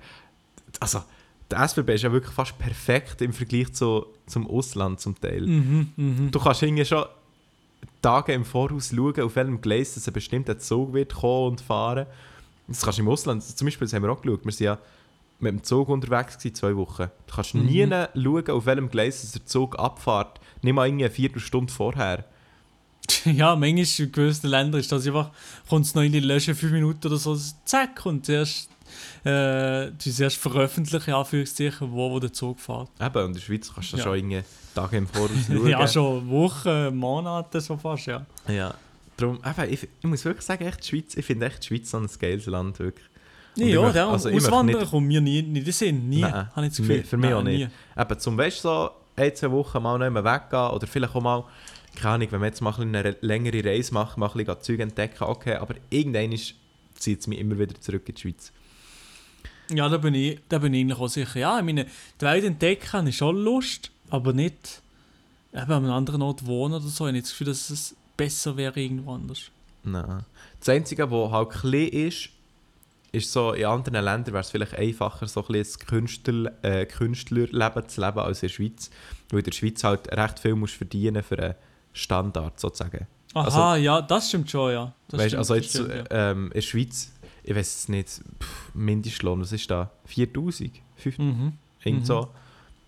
[0.80, 1.02] Also,
[1.50, 5.46] der SBB ist ja wirklich fast perfekt im Vergleich zu, zum Ausland zum Teil.
[5.46, 6.30] Mhm, mhm.
[6.30, 7.04] Du kannst irgendwie schon
[8.00, 12.06] Tage im Voraus schauen, auf welchem Gleis dass ein bestimmter Zug wird kommen und fahren.
[12.68, 14.78] Das kannst du im Ausland, zum Beispiel, das haben wir auch geschaut, wir sind ja
[15.42, 17.08] mit dem Zug unterwegs gewesen, zwei Wochen.
[17.26, 17.66] Du kannst Mhm.
[17.66, 20.40] nie schauen, auf welchem Gleis der Zug abfährt.
[20.62, 22.24] Nicht mal irgendwie eine Viertelstunde vorher.
[23.24, 25.30] Ja, manchmal in gewissen Ländern ist das einfach,
[25.68, 28.68] kommt es noch in die Löschen, fünf Minuten oder so, zack, und zuerst,
[29.24, 32.88] äh, du veröffentlichen, Anführungszeichen, wo, wo der Zug fährt.
[33.00, 34.02] Eben, und in der Schweiz kannst du Ja.
[34.04, 34.42] schon irgendwie
[34.74, 35.66] Tage im Voraus schauen.
[35.68, 38.24] Ja, schon Wochen, Monate so fast, ja.
[38.48, 38.74] Ja.
[39.16, 41.90] Darum, eben, ich, ich muss wirklich sagen, echt, die Schweiz, ich finde echt die Schweiz
[41.90, 43.06] so ein geiles Land, wirklich.
[43.56, 46.66] Und ja, möchte- also Auswandern nicht- kommt mir nie, in den Sinn, nie, Nein, habe
[46.66, 46.96] ich das für Gefühl.
[46.98, 47.70] mich- für mich Nein, auch nicht.
[47.96, 48.00] nie.
[48.02, 51.44] Eben, zum weißt so ein, zwei Wochen mal nicht mehr weggehen oder vielleicht auch mal,
[51.94, 55.24] keine Ahnung, wenn wir jetzt mal eine längere Reise machen, mal ein bisschen Zeug entdecken,
[55.24, 56.34] okay, aber irgendwann
[56.94, 58.52] zieht es mich immer wieder zurück in die Schweiz.
[59.70, 61.38] Ja, da bin ich, da bin ich eigentlich auch sicher.
[61.38, 61.86] Ja, ich meine,
[62.20, 64.82] die Welt entdecken habe ich schon Lust, aber nicht
[65.52, 66.88] eben an einem anderen Ort wohnen oder so.
[66.88, 69.50] Ich habe nicht das Gefühl, dass es besser wäre irgendwo anders.
[69.84, 70.24] Nein.
[70.58, 72.28] Das Einzige, was halt klein ist,
[73.12, 77.88] ist so, in anderen Ländern wäre es vielleicht einfacher, so ein bisschen Künstler, äh, Künstlerleben
[77.88, 78.90] zu leben als in der Schweiz.
[79.30, 81.54] Weil in der Schweiz halt recht viel musst verdienen für einen
[81.92, 83.06] Standard sozusagen.
[83.34, 84.94] Aha, ja, das stimmt schon, ja.
[85.08, 86.30] Das weißt, stimmt, also jetzt stimmt, ja.
[86.30, 89.90] ähm, in der Schweiz, ich weiß es nicht, pff, Mindestlohn, was ist da?
[90.06, 90.70] 4000?
[90.96, 91.18] 5000?
[91.38, 91.52] Mhm.
[91.84, 92.04] Irgend Mhm.
[92.06, 92.28] so.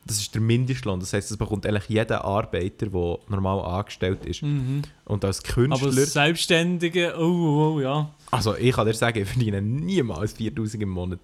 [0.07, 1.01] Das ist der Mindestlohn.
[1.01, 4.43] Das heisst, das bekommt eigentlich jeder Arbeiter, der normal angestellt ist.
[4.43, 4.83] Mhm.
[5.07, 5.93] Und als Aber Künstler.
[5.93, 8.11] Selbstständige, oh, oh, oh, ja.
[8.31, 11.21] also ich kann dir sagen, ich verdiene niemals 4000 im Monat.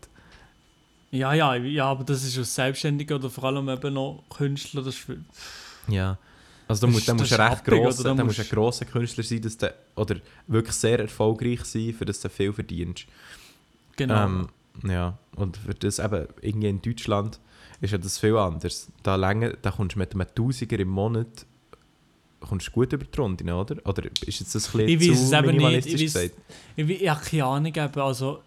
[1.10, 4.94] Ja, ja, ja, aber das ist als Selbstständiger oder vor allem eben noch Künstler, das
[4.94, 5.24] viel.
[5.88, 6.16] Ja.
[6.68, 7.96] Also da musst, das musst du recht gross?
[7.96, 10.16] Da musst du ein grosser Künstler sein, dass du, oder
[10.46, 13.06] wirklich sehr erfolgreich sein, für das du viel verdienst.
[13.96, 14.24] Genau.
[14.24, 14.48] Ähm,
[14.86, 17.40] ja, und für das eben, irgendwie in Deutschland
[17.80, 18.90] ist ja das viel anders.
[19.02, 21.46] Da, länger, da kommst du mit einem Tausiger im Monat
[22.40, 23.76] kommst du gut über die Runde, oder?
[23.86, 26.32] Oder ist jetzt das ein Ich bisschen weiß es zu nicht, minimalistisch ich weiss-
[26.76, 28.40] ich, ich habe keine Ahnung, eben, also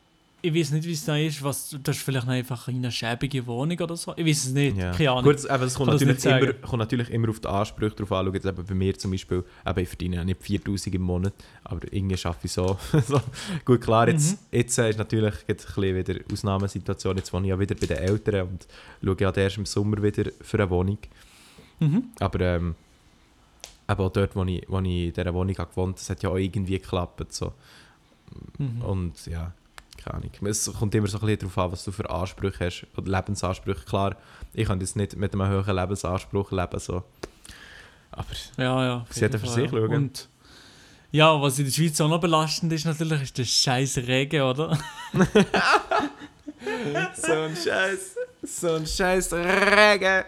[0.45, 3.47] ich weiß nicht, wie es da ist, was, das ist vielleicht einfach in einer schäbige
[3.47, 4.13] Wohnung oder so.
[4.17, 4.91] Ich weiß es nicht, Ja.
[4.91, 5.23] keine Ahnung.
[5.23, 8.33] Gut, es- eben, es kommt natürlich, immer, kommt natürlich immer auf die Ansprüche drauf an.
[8.33, 11.81] Jetzt eben bei mir zum Beispiel, eben, ich verdiene ja nicht 4000 im Monat, aber
[11.93, 12.77] irgendwie schaffe ich so.
[13.07, 13.21] so.
[13.63, 14.57] Gut, klar, jetzt, Mhm.
[14.57, 17.15] jetzt ist natürlich jetzt ein bisschen wieder Ausnahmesituation.
[17.15, 18.67] Jetzt wohne ich ja wieder bei den Eltern und
[19.01, 20.97] schaue ja erst im Sommer wieder für eine Wohnung.
[21.79, 22.03] Mhm.
[22.19, 22.75] Aber ähm,
[23.89, 26.29] eben auch dort, wo ich, wo ich in dieser Wohnung habe gewohnt das hat ja
[26.29, 27.33] auch irgendwie geklappt.
[27.33, 27.53] So.
[28.57, 28.81] Mhm.
[28.81, 29.53] Und ja,
[30.03, 30.31] keine Ahnung.
[30.47, 32.87] Es kommt immer so ein bisschen darauf an, was du für Ansprüche hast.
[32.97, 33.85] Oder Lebensansprüche.
[33.85, 34.15] Klar,
[34.53, 36.79] ich kann jetzt nicht mit einem hohen Lebensanspruch leben.
[36.79, 37.03] So.
[38.11, 39.05] Aber Ja, ja.
[39.09, 39.69] Sie hat für sich ja.
[39.69, 39.93] schauen.
[39.93, 40.29] Und
[41.11, 44.77] ja, was in der Schweiz auch noch belastend ist natürlich, ist der scheiß Regen, oder?
[47.15, 48.15] so ein Scheiß.
[48.41, 50.23] So ein Scheiß Regen.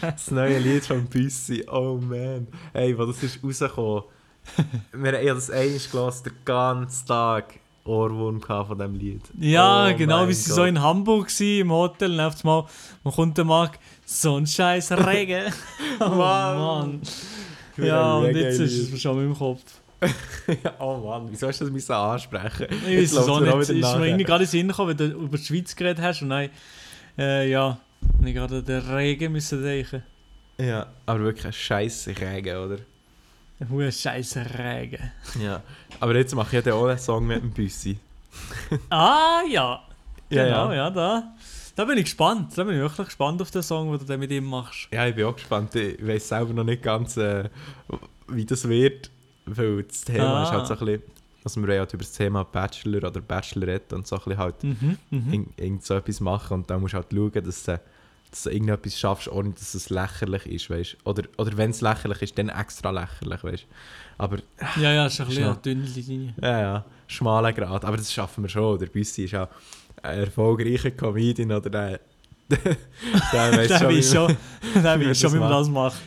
[0.00, 1.64] das neue Lied von Büssi.
[1.70, 2.48] Oh man.
[2.72, 4.04] Hey, wo das ist rausgekommen.
[4.92, 9.22] Wir haben das einmal gelassen, den ganzen Tag Ohrwurm von diesem Lied.
[9.38, 10.56] Ja, Oh genau, wie sie Gott.
[10.56, 12.64] so in Hamburg war, im Hotel, und auf einmal,
[13.02, 15.52] man kommt der Markt, so ein scheiß Regen.
[16.00, 17.00] oh Mann.
[17.76, 19.62] Ja, und jetzt ist es schon in meinem Kopf.
[20.80, 22.66] oh Mann, wieso hast du das müssen ansprechen?
[22.88, 23.68] Ich weiß es auch mir nicht.
[23.68, 26.02] wieder Ist mir irgendwie gerade in den Sinn gekommen, wenn du über die Schweiz geredet
[26.02, 26.50] hast und dann,
[27.18, 27.78] äh, ja,
[28.24, 30.02] ich gerade den Regen müssen denken.
[30.58, 32.78] Ja, aber wirklich ein scheiß Regen, oder?
[33.62, 35.10] Ein hoher scheiß Regen.
[35.40, 35.62] Ja.
[36.00, 37.96] Aber jetzt mache ich ja auch einen Song mit dem Büssi.
[38.90, 39.80] Ah, ja.
[40.30, 40.74] Ja, Genau, ja.
[40.74, 41.32] ja, da.
[41.76, 42.52] Da bin ich gespannt.
[42.56, 44.88] Da bin ich wirklich gespannt auf den Song, den du dann mit ihm machst.
[44.92, 45.74] Ja, ich bin auch gespannt.
[45.74, 47.48] Ich weiß selber noch nicht ganz, äh,
[48.28, 49.10] wie das wird.
[49.46, 50.42] Weil das Thema Ah.
[50.44, 51.02] ist halt so ein bisschen...
[51.44, 54.62] Also wir wollen halt über das Thema Bachelor oder Bachelorette und so ein bisschen halt
[54.64, 55.32] Mhm, mhm.
[55.32, 56.54] irgend, irgend so etwas machen.
[56.54, 57.80] Und dann musst du halt schauen, dass du,
[58.32, 62.22] dass du irgendetwas schaffst, ohne dass es lächerlich ist, weißt Oder, oder wenn es lächerlich
[62.22, 63.66] ist, dann extra lächerlich, weißt
[64.18, 64.38] Aber
[64.80, 66.34] Ja, ja, ist ein bisschen eine dünne Linie.
[66.40, 67.84] Ja, ja, schmaler Grad.
[67.84, 68.78] Aber das schaffen wir schon.
[68.78, 69.48] Der Büssi ist auch
[70.02, 72.00] ein erfolgreicher Comedian oder der.
[73.32, 74.36] der Der schon, wie weiß schon,
[74.82, 76.00] der wie weiß schon, wie man das macht.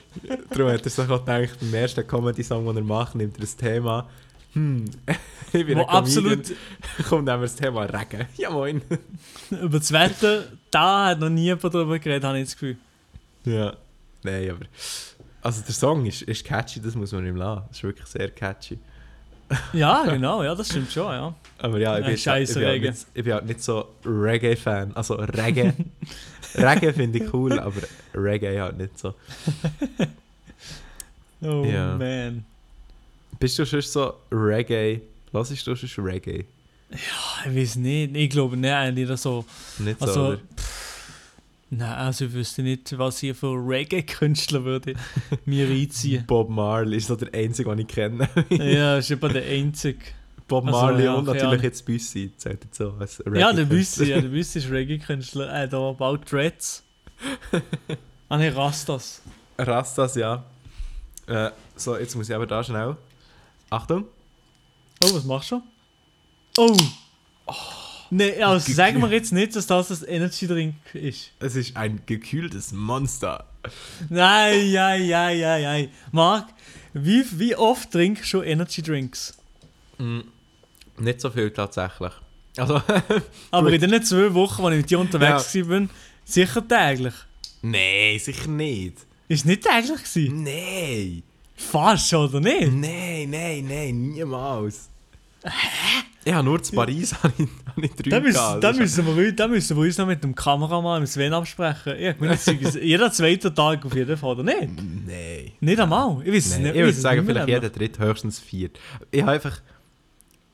[0.50, 3.56] Darum hat er sich auch gedacht, beim ersten Comedy-Song, den er macht, nimmt er das
[3.56, 4.08] Thema.
[4.54, 4.86] Hm,
[5.54, 5.90] ich bin Wo Comedian.
[5.90, 6.54] absolut
[7.10, 8.26] Kommt nehmen wir das Thema Regen.
[8.38, 8.82] Ja, moin.
[9.50, 12.78] über das Wetter, da hat noch nie jemand darüber geredet, habe ich das Gefühl.
[13.46, 13.74] Ja.
[14.24, 14.66] Nein, aber.
[15.42, 17.64] Also der Song ist, ist catchy, das muss man ihm lassen.
[17.68, 18.78] Das ist wirklich sehr catchy.
[19.74, 21.32] Ja, genau, ja, das stimmt schon, ja.
[21.60, 24.96] Aber ja, ich bin, ich bin, halt nicht, ich bin halt nicht so Reggae-Fan.
[24.96, 25.72] Also Reggae.
[26.56, 27.80] Reggae finde ich cool, aber
[28.16, 29.14] Reggae halt nicht so.
[31.42, 31.96] Oh Ja.
[31.96, 32.44] man.
[33.40, 35.02] Bist du schon so Reggae?
[35.32, 36.46] Was ist du schon Reggae?
[36.92, 39.46] Ah, Ich weiß nicht, ich glaube nicht eigentlich so.
[39.80, 40.40] Nicht so, Also, oder?
[41.78, 44.94] Nein, also ich wüsste nicht, was hier für Reggae-Künstler würde
[45.46, 46.26] mir reinziehen.
[46.28, 48.30] Bob Marley ist so der einzige, den ich kenne.
[48.50, 50.00] ja, ist eben der Einzige.
[50.48, 51.64] Bob Also, Marley ja, und natürlich Ahnung.
[51.64, 53.66] jetzt Büssi zählt jetzt so als Ja, der.
[53.66, 55.64] Büssi, ja, der Büssi ist Reggae-Künstler.
[55.64, 56.84] Äh, da baut Dreads.
[58.30, 59.22] ah ne, Rastas.
[59.58, 60.44] Rastas, ja.
[61.28, 62.96] Äh, so, jetzt muss ich aber da schnell.
[63.70, 64.06] Achtung.
[65.04, 65.62] Oh, was machst du?
[66.58, 66.78] Oh!
[68.16, 71.32] Ne, also sagen wir jetzt nicht, dass das das Energy Drink ist.
[71.40, 73.46] Es ist ein gekühltes Monster.
[74.10, 75.88] Nein, ja, ja, ja, ja.
[76.14, 76.48] Marc,
[76.94, 79.38] wie, wie oft trinkst du Energy Drinks?
[79.98, 80.22] Mm,
[80.98, 82.14] nicht so viel tatsächlich.
[82.56, 82.82] Also,
[83.52, 85.68] Aber in den zwei Wochen, als ich mit dir unterwegs ja.
[85.68, 85.88] war,
[86.24, 87.16] sicher täglich.
[87.64, 89.00] nee, sicher nicht.
[89.28, 90.44] Ist nicht täglich gewesen?
[90.44, 91.22] Nee.
[91.58, 92.72] Fast, oder nicht?
[92.72, 94.90] Nein, nein, nein, niemals.
[95.44, 96.15] Hä?
[96.28, 99.32] Ich habe nur zu Paris habe ich, habe ich drei Da müssen, da, müssen wir,
[99.32, 101.94] da müssen wir uns noch mit dem Kameramann, dem Sven, absprechen.
[102.00, 104.60] Ja, ich jeder zweite Tag auf jeden Fall, oder nicht?
[104.62, 105.52] Nein.
[105.60, 106.22] Nicht einmal.
[106.26, 106.76] Ich weiß Nein, nicht.
[106.76, 108.80] ich würde sagen, nicht vielleicht jeder dritt, höchstens viert.
[109.12, 109.62] Ich habe einfach...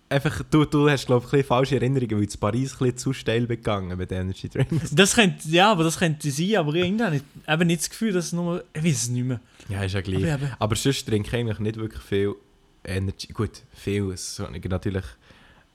[0.10, 3.98] Einfach, du, du hast, glaube ich, falsche Erinnerungen, weil in Paris ein zu steil begangen
[3.98, 4.94] mit Energy Drinks.
[4.94, 8.12] Das könnte, ja, aber das könnte sein, aber irgendwie habe ich eben nicht das Gefühl,
[8.12, 9.40] dass es nur, ich weiß es nicht mehr.
[9.70, 10.26] Ja, ist ja gleich.
[10.34, 12.36] Aber eben- Aber sonst trinke ich eigentlich nicht wirklich viel
[12.84, 13.28] Energy.
[13.32, 15.06] Gut, viel so- natürlich.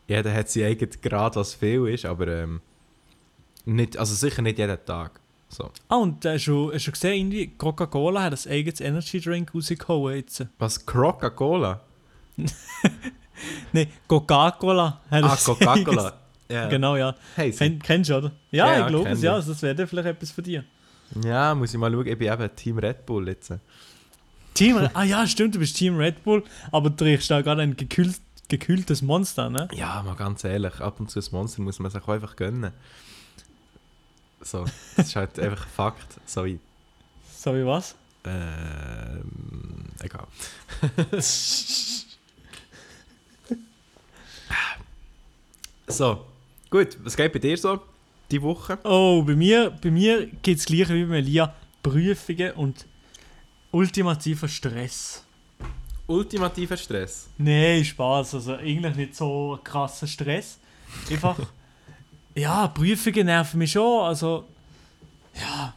[0.08, 2.60] Jeder hat sein eigenes Grad, was viel ist, aber ähm,
[3.64, 5.20] nicht, also sicher nicht jeden Tag.
[5.48, 5.70] So.
[5.88, 10.44] Ah, und äh, schon, hast du gesehen, Coca-Cola hat ein eigenes Energy Drink rausgehauen jetzt.
[10.58, 10.84] Was?
[10.84, 11.80] Coca-Cola?
[13.72, 16.20] Nein, Coca-Cola Ah, Coca-Cola.
[16.48, 16.68] Ja.
[16.68, 17.14] Genau, ja.
[17.34, 18.32] Hey, Ken, kennst du, oder?
[18.50, 19.34] Ja, Ja, ich glaube es, ja.
[19.34, 20.62] Also das wäre vielleicht etwas für dich.
[21.24, 22.06] ja, muss ich mal schauen.
[22.06, 23.52] Ich bin eben Team Red Bull jetzt.
[24.54, 26.42] Team, ah ja, stimmt, du bist Team Red Bull,
[26.72, 29.68] aber du trinkst da gerade ein gekühlt, gekühltes Monster, ne?
[29.72, 32.72] Ja, mal ganz ehrlich, ab und zu ein Monster muss man sich auch einfach gönnen.
[34.40, 34.64] So,
[34.96, 36.20] das ist halt einfach Fakt.
[36.26, 36.60] So wie,
[37.36, 37.94] So wie was?
[38.24, 40.26] ähm, egal.
[45.86, 46.24] so,
[46.70, 47.80] gut, was geht bei dir so
[48.30, 48.78] die Woche?
[48.84, 51.54] Oh, bei mir, bei mir geht es gleich wie bei Lia.
[51.82, 52.84] Prüfungen und
[53.70, 55.22] ultimativer Stress.
[56.06, 57.28] Ultimativer Stress.
[57.38, 58.34] Nein, Spaß.
[58.34, 60.58] Also eigentlich nicht so krasser Stress.
[61.10, 61.36] Einfach,
[62.34, 64.04] ja, Prüfungen nerven mich schon.
[64.04, 64.44] Also,
[65.34, 65.74] ja,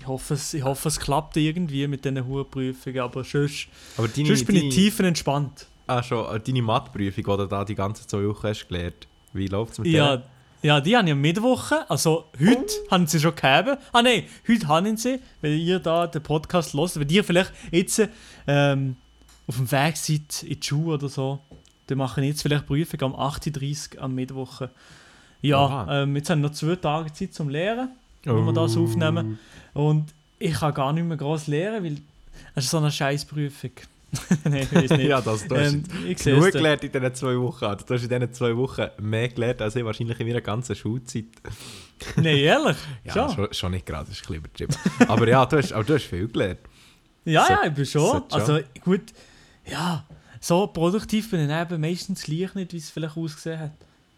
[0.00, 2.98] ich hoffe, es, ich hoffe, es klappt irgendwie mit diesen hohen Prüfungen.
[3.00, 5.66] Aber sonst, Aber deine, sonst bin ich deine- tiefenentspannt.
[5.86, 9.06] Ah, schon, äh, deine Mathprüfung, die du da die ganze zwei Wochen hast gelernt.
[9.32, 10.26] Wie läuft es mit Ja, der?
[10.62, 11.88] ja, die haben ja Mittwoche.
[11.90, 13.76] Also heute haben sie schon gegeben.
[13.92, 18.02] Ah nein, heute haben sie, wenn ihr da den Podcast hört, wenn ihr vielleicht jetzt
[18.46, 18.96] ähm,
[19.48, 21.40] auf dem Weg seid in die Schule oder so,
[21.88, 24.62] dann machen jetzt vielleicht Prüfung am 8.30 Uhr am Mittwoch.
[25.40, 27.88] Ja, ähm, jetzt haben wir noch zwei Tage Zeit zum Lehren,
[28.24, 29.38] wenn wir das aufnehmen.
[29.74, 31.96] Und ich kann gar nicht mehr groß lehren, weil
[32.54, 33.70] es ist so eine Scheißprüfung.
[34.44, 35.02] nein, ich nicht.
[35.04, 37.64] Ja, das, du hast ähm, ich genug gelernt in diesen zwei Wochen.
[37.66, 40.74] Also, du hast in diesen zwei Wochen mehr gelernt als ich wahrscheinlich in meiner ganzen
[40.74, 41.26] Schulzeit.
[42.16, 42.76] Nein, ehrlich?
[43.04, 43.34] Ja, Schon?
[43.34, 44.74] schon, schon nicht gerade, das ist ein bisschen übertrieben.
[45.10, 46.60] aber ja, du hast, aber du hast viel gelernt.
[47.26, 48.02] Ja, So- ja, ich bin schon.
[48.10, 48.22] schon.
[48.30, 49.02] Also gut,
[49.70, 50.04] ja,
[50.40, 53.72] so produktiv bin ich eben meistens gleich nicht, wie es vielleicht ausgesehen hat.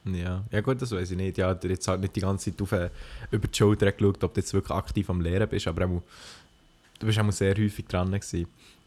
[0.05, 1.37] Ja, ja gut, das weiß ich nicht.
[1.39, 2.89] Ja, du jetzt halt nicht die ganze Zeit auf, äh,
[3.31, 6.03] über die Schulter geschaut, ob du jetzt wirklich aktiv am Lehren bist, aber auch,
[6.99, 8.47] du bist auch sehr häufig dran gewesen.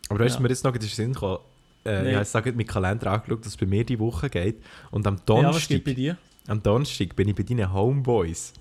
[0.10, 0.39] Aber du hast Ja.
[0.39, 1.38] mir jetzt noch in den Sinn gekommen,
[1.86, 2.10] äh, Nee.
[2.21, 4.63] ich habe jetzt meinen Kalender angeschaut, dass es bei mir die Woche geht.
[4.89, 6.17] Und am Ja, Donnerstag, dir?
[6.47, 8.54] am Donnerstag bin ich bei deinen Homeboys.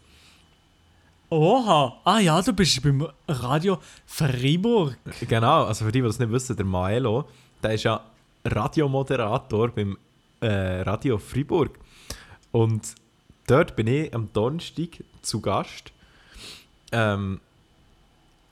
[1.31, 4.99] Oha, ah ja, du bist beim Radio Freiburg.
[5.27, 7.27] Genau, also für die, die das nicht wissen, der Maelo,
[7.63, 8.01] der ist ja
[8.45, 9.97] Radiomoderator beim
[10.41, 11.79] äh, Radio Freiburg.
[12.51, 12.95] Und
[13.47, 15.93] dort bin ich am Donnerstag zu Gast.
[16.91, 17.41] Ähm,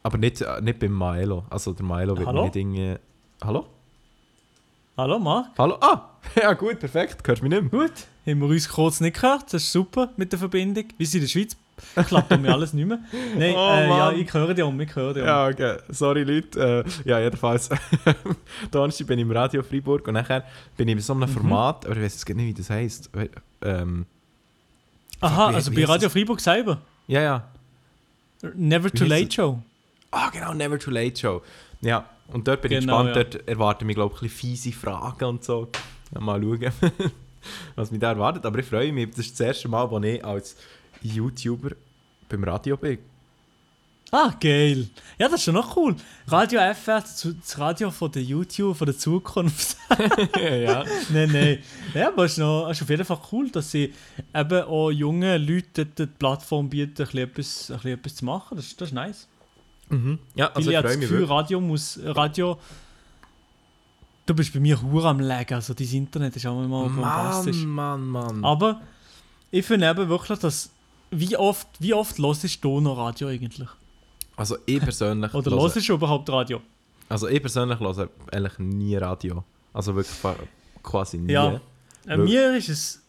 [0.02, 1.44] aber nicht, äh, nicht beim Maelo.
[1.50, 2.44] Also der Maelo wird Hallo?
[2.44, 2.96] mir irgendwie...
[3.42, 3.66] Hallo?
[4.96, 5.58] Hallo Marc?
[5.58, 5.76] Hallo?
[5.80, 6.06] Ah!
[6.40, 7.26] Ja gut, perfekt.
[7.26, 7.82] Hörst du mich nicht mehr?
[7.82, 7.92] Gut,
[8.26, 10.84] haben wir uns kurz nicht gehört, das ist super mit der Verbindung.
[10.96, 11.56] Wir sind in der Schweiz,
[12.06, 12.98] klappt um mir alles nicht mehr.
[13.36, 15.28] Nein, Oh, äh, ja, ich höre dich um, ich höre dich um.
[15.28, 15.76] Ja, okay.
[15.88, 16.84] Sorry Leute.
[16.86, 17.68] Äh, ja, jedenfalls.
[18.70, 20.44] Donnerstag bin ich im Radio Freiburg und nachher
[20.76, 21.34] bin ich bei so einem Mhm.
[21.34, 23.10] Format, aber ich weiß jetzt gar nicht, wie das heisst.
[23.62, 24.06] Ähm,
[25.20, 26.12] Aha, wie- also wie bei Radio das?
[26.12, 26.80] Freiburg selber.
[27.06, 27.48] ja, ja.
[28.54, 29.30] Never Wie Too Late?
[29.30, 29.62] Show.
[30.10, 31.42] Ah, genau, Never Too Late Show.
[31.82, 33.16] Ja, und dort bin ich Genau, gespannt.
[33.16, 33.38] ja.
[33.38, 35.68] Dort erwarten mich, glaube ich, ein fiese Fragen und so.
[36.14, 36.72] Ja, mal schauen,
[37.76, 38.46] was mich da erwartet.
[38.46, 39.10] Aber ich freue mich.
[39.10, 40.56] Das ist das erste Mal, wo ich als
[41.02, 41.70] YouTuber
[42.28, 42.98] beim Radio bin.
[44.12, 44.88] Ah, geil.
[45.18, 45.94] Ja, das ist schon noch cool.
[46.26, 49.76] Radio FR, das das Radio von der YouTube, von der Zukunft.
[50.36, 50.84] ja.
[51.10, 51.58] nein, nein.
[51.94, 53.94] Ja, aber es ist, noch, es ist auf jeden Fall cool, dass sie
[54.34, 58.56] eben auch jungen Leuten die Plattform bieten, ein bisschen etwas, ein bisschen etwas zu machen.
[58.56, 59.28] Das, ist- das ist nice.
[59.90, 60.18] Mhm.
[60.34, 61.24] Ja, also Weil ich ich freue das mich Gefühl.
[61.26, 62.00] Radio muss...
[62.02, 62.58] Radio...
[64.26, 67.64] Du bist bei mir hure am Legen, also dein Internet ist auch immer bombastisch.
[67.64, 68.44] Mann, Mann, Mann.
[68.44, 68.80] Aber
[69.52, 70.70] ich finde eben wirklich, dass...
[71.10, 73.68] Wie oft, wie oft hörst du noch Radio eigentlich?
[74.36, 75.34] Also ich persönlich...
[75.34, 76.60] Oder hörst du überhaupt Radio?
[77.08, 79.44] Also ich persönlich höre eigentlich nie Radio.
[79.72, 80.16] Also wirklich
[80.82, 81.32] quasi nie.
[81.32, 81.60] Ja.
[82.06, 83.02] Äh, mir ist es...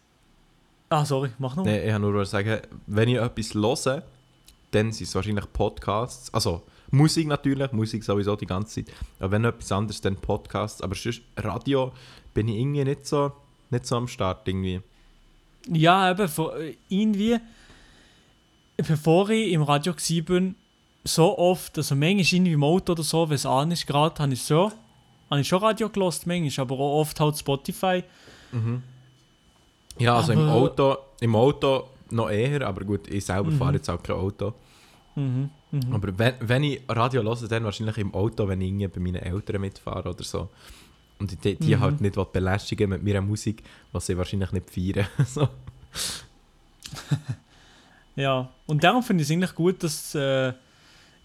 [0.90, 1.64] Ah, sorry, mach noch.
[1.64, 4.04] Nee, ich kann nur sagen, wenn ich etwas höre,
[4.72, 6.34] dann sind es wahrscheinlich Podcasts.
[6.34, 8.94] Also Musik natürlich, Musik sowieso die ganze Zeit.
[9.20, 10.82] Aber wenn etwas anderes, dann Podcasts.
[10.82, 11.94] Aber sonst Radio
[12.34, 13.32] bin ich irgendwie nicht so,
[13.70, 14.82] nicht so am Start irgendwie.
[15.70, 17.38] Ja, eben, äh, irgendwie,
[18.88, 20.42] bevor ich im Radio war,
[21.04, 24.34] so oft, also manchmal irgendwie im Auto oder so, wenn es an ist, gerade, habe
[24.34, 24.72] ich so,
[25.30, 28.04] habe ich schon Radio gelost, manchmal, aber auch oft halt Spotify.
[29.98, 33.58] Ja, also im Aber- Auto, im Auto noch eher, aber gut, ich selber Mhm.
[33.58, 34.54] fahre jetzt auch kein Auto.
[35.16, 35.50] Mhm.
[35.72, 35.94] Mhm.
[35.94, 39.62] Aber wenn, wenn ich Radio höre, dann wahrscheinlich im Auto, wenn ich bei meinen Eltern
[39.62, 40.50] mitfahre oder so.
[41.20, 41.80] Und die, die Mhm.
[41.80, 45.08] halt nicht belästigen mit meiner Musik, was sie wahrscheinlich nicht feiern.
[45.26, 45.48] so.
[48.16, 50.54] Ja, und darum finde ich es eigentlich gut, dass äh,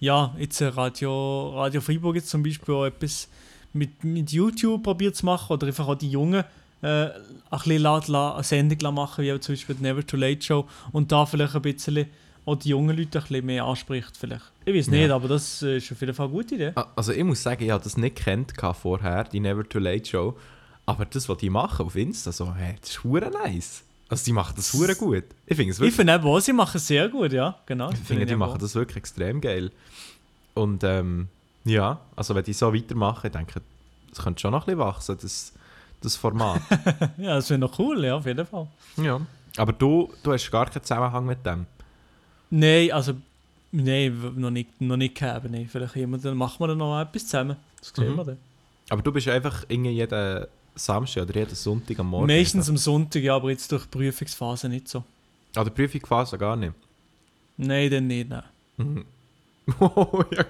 [0.01, 3.29] ja, jetzt Radio, Radio Freiburg jetzt zum Beispiel auch etwas
[3.73, 6.45] mit, mit YouTube probiert zu machen oder einfach auch die Jungen
[6.83, 7.13] äh, ein
[7.51, 11.55] bisschen eine Sendung machen, wie zum Beispiel die Never Too Late Show und da vielleicht
[11.57, 12.07] ein bisschen
[12.45, 14.45] auch die jungen Leute ein bisschen mehr anspricht vielleicht.
[14.65, 15.17] Ich weiß nicht, Ja.
[15.17, 16.73] aber das ist auf jeden Fall eine gute Idee.
[16.77, 20.09] Ah, Also ich muss sagen, ich habe das nicht kennt vorher, die Never Too Late
[20.09, 20.37] Show.
[20.89, 23.83] Aber das, was die machen auf Insta, so, hey, das ist nice.
[24.09, 25.25] Also die machen das hure gut.
[25.47, 27.91] Ich finde es Ich wirklich, finde eben auch, sie machen es sehr gut, ja, genau.
[27.91, 29.73] ich finde, die machen das wirklich extrem geil.
[30.55, 31.29] Und ähm,
[31.65, 33.61] ja, also wenn die so weitermachen, ich denke,
[34.11, 35.53] das könnte schon noch ein bisschen wachsen, das,
[36.01, 36.61] das Format.
[37.19, 38.69] Ja, das wäre noch cool, ja, auf jeden Fall.
[38.97, 39.21] ja.
[39.59, 41.65] Aber du, du hast gar keinen Zusammenhang mit dem.
[42.51, 43.15] Nein, also,
[43.73, 45.67] nein, noch nicht, noch nicht gehabt, nein.
[45.71, 47.57] Vielleicht jemand, dann machen wir dann noch etwas zusammen.
[47.81, 48.17] Das sehen Mhm.
[48.19, 48.39] wir dann.
[48.91, 52.27] Aber du bist einfach irgendwie jeden Samstag oder jeden Sonntag am Morgen.
[52.27, 55.03] Meistens am Sonntag, ja, aber jetzt durch die Prüfungsphase nicht so.
[55.55, 56.73] Ah, der Prüfungsphase gar nicht.
[57.57, 58.43] Nein, dann nicht, nein.
[58.77, 59.05] Mhm.
[59.81, 60.45] oh, ja.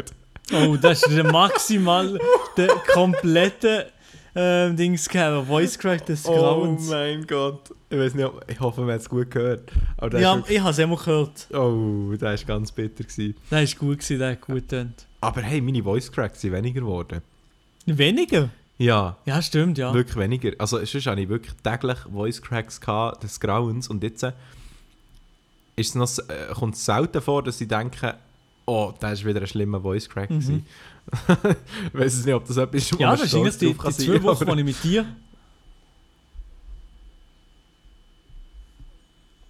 [0.52, 2.18] Oh, das ist der maximal,
[2.56, 3.90] der komplette
[4.34, 6.88] ähm, Dings gehabt, Voice Crack des Oh Grauens.
[6.88, 7.70] mein Gott.
[7.88, 9.72] Ich weiß nicht, ich hoffe, man hat es gut gehört.
[9.96, 11.46] Aber ja, wirklich, ich habe es immer gehört.
[11.54, 13.34] oh, der ist ganz bitter gewesen.
[13.50, 15.06] Der ist gut gewesen, der hat gut getönt.
[15.20, 17.22] Aber hey, meine Voice Cracks sind weniger geworden.
[17.86, 18.50] Weniger?
[18.78, 19.94] Ja, Ja, stimmt, ja.
[19.94, 20.52] wirklich weniger.
[20.58, 23.88] Also sonst hatte ich wirklich täglich Voice Cracks gehabt, des Grauens.
[23.88, 24.32] Und jetzt äh,
[25.76, 28.16] ist es noch, s- äh, kommt es selten vor, dass ich denke,
[28.66, 30.28] oh, das ist wieder ein schlimmer Voice Crack.
[30.30, 30.64] Mhm.
[31.92, 34.22] ich weiß es nicht, ob das etwas ist, Ja, das eigentlich die, die sein, zwei
[34.22, 35.06] Wochen, die ich mit dir.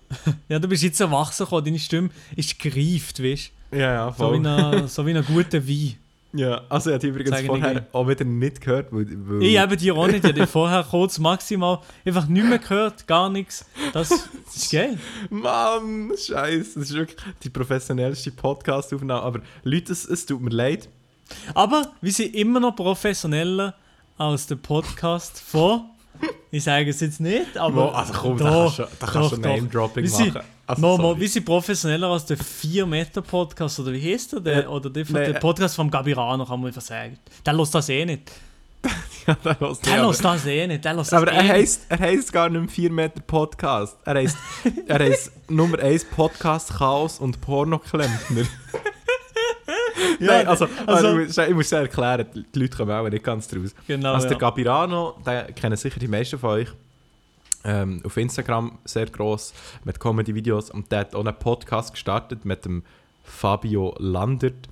[0.49, 4.17] ja, du bist jetzt erwachsen gekommen, deine Stimme ist gereift, weißt Ja, ja, du?
[4.17, 4.47] So wie voll.
[4.47, 5.95] ein so wie ein guter Wein.
[6.37, 9.07] Ja, also habe die übrigens die vorher auch wieder nicht gehört, weil...
[9.09, 13.07] weil Ich eben dir auch nicht, ich habe vorher kurz maximal einfach nicht mehr gehört,
[13.07, 13.65] gar nichts.
[13.93, 14.99] Das, das ist geil.
[15.31, 19.23] Mann, scheiße, das ist wirklich die professionellste Podcast-Aufnahme.
[19.23, 20.89] Aber Leute, es, es tut mir leid.
[21.55, 23.75] Aber wir sind immer noch professioneller
[24.19, 25.83] als der Podcast von.
[26.51, 27.95] Ich sage es jetzt nicht, aber.
[27.95, 29.43] also komm, doch, da kannst du, da doch, kannst du doch.
[29.43, 30.47] Name-Dropping Wir sind- machen.
[30.69, 31.21] Also, Nochmal, sorry.
[31.21, 34.41] wir sind professioneller als der 4-Meter-Podcast, oder wie heißt der?
[34.41, 37.19] der Ja, oder der, nein, der äh, Podcast vom Gabirano, kann man einfach sagen.
[37.45, 38.31] Der lässt das eh nicht.
[39.27, 40.85] Ja, der lässt das eh nicht.
[40.85, 41.53] Der lässt das Aber er eh nicht.
[41.53, 43.97] heisst, er heisst gar nicht 4 Meter Podcast.
[44.05, 44.37] Er heisst,
[44.87, 48.45] er heisst Nummer 1 Podcast Chaos und Pornoklempner.
[50.21, 53.09] Ja, Nein, also, also- also, ich muss- ich muss es erklären, die Leute kommen auch
[53.09, 53.75] nicht ganz draus.
[53.87, 54.13] Genau.
[54.15, 54.39] Also der ja.
[54.39, 56.69] Gabirano, den kennen sicher die meisten von euch.
[57.69, 59.53] Ähm, auf Instagram sehr gross
[59.85, 62.85] mit Comedy-Videos und der hat auch einen Podcast gestartet mit dem
[63.25, 64.69] Fabio Landert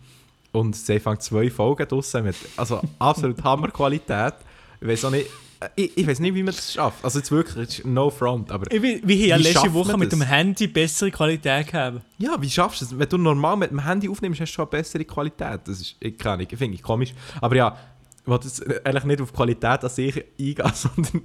[0.53, 4.35] und sie fangen zwei Folgen draussen mit also absolut Hammerqualität.
[4.81, 5.27] Ich weiß auch nicht,
[5.59, 7.05] äh, ich, ich weiß nicht, wie man das schafft.
[7.05, 9.99] Also jetzt wirklich, es ist no front, aber Ich, wir haben ja Wie letzte Woche
[9.99, 10.19] mit das?
[10.21, 12.01] dem Handy bessere Qualität gehabt.
[12.19, 12.97] ja, wie schaffst du es?
[12.99, 15.61] Wenn du normal mit dem Handy aufnimmst, hast du schon eine bessere Qualität.
[15.65, 17.13] Das ist, ich keine Ahnung, finde ich komisch.
[17.41, 17.77] Aber ja,
[18.23, 21.23] ich wollte jetzt eigentlich nicht auf Qualität an sich eingehen, sondern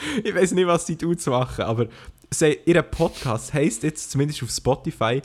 [0.24, 1.86] ich weiß nicht, was die tut zu machen, aber
[2.30, 5.22] sie, ihr Podcast heisst jetzt zumindest auf Spotify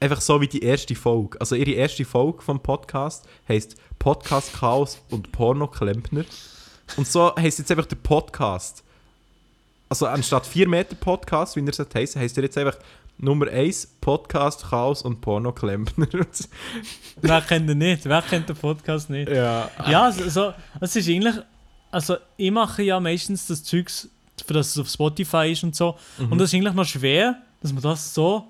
[0.00, 1.40] einfach so wie die erste Folge.
[1.40, 6.24] Also ihre erste Folge vom Podcast heisst Podcast Chaos und Pornoklempner.
[6.96, 8.84] Und so heisst jetzt einfach der Podcast.
[9.88, 12.76] Also anstatt 4 Meter Podcast, wie er es heisst, heisst er jetzt einfach
[13.16, 16.08] Nummer 1 Podcast Chaos und Pornoklempner.
[17.20, 18.04] Wer kennt den nicht?
[18.04, 19.30] Wer kennt den Podcast nicht?
[19.30, 19.70] ja.
[19.88, 21.36] Ja, so, so, es ist eigentlich.
[21.94, 24.08] Also, ich mache ja meistens das Zeugs,
[24.44, 25.96] für das es auf Spotify ist und so.
[26.18, 26.32] Mhm.
[26.32, 28.48] Und das ist eigentlich noch schwer, dass man das so,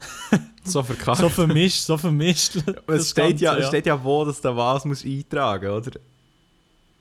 [0.64, 1.18] So verkackt.
[1.18, 2.56] so vermischt, so vermischt.
[2.86, 5.92] es steht ja, Ganze, es steht ja wo, dass der was muss eintragen, oder?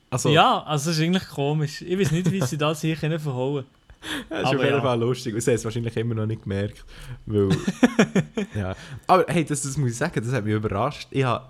[0.10, 1.82] Also, Ja, also, es ist eigentlich komisch.
[1.82, 3.66] Ich weiß nicht, wie sie das hier können verhauen
[4.30, 4.82] das ist aber auf jeden ja.
[4.82, 5.42] Fall lustig.
[5.42, 6.86] Sie haben es wahrscheinlich immer noch nicht gemerkt.
[7.26, 7.50] Weil,
[8.56, 8.76] ja.
[9.08, 11.08] Aber hey, das, das muss ich sagen, das hat mich überrascht.
[11.12, 11.46] Ich habe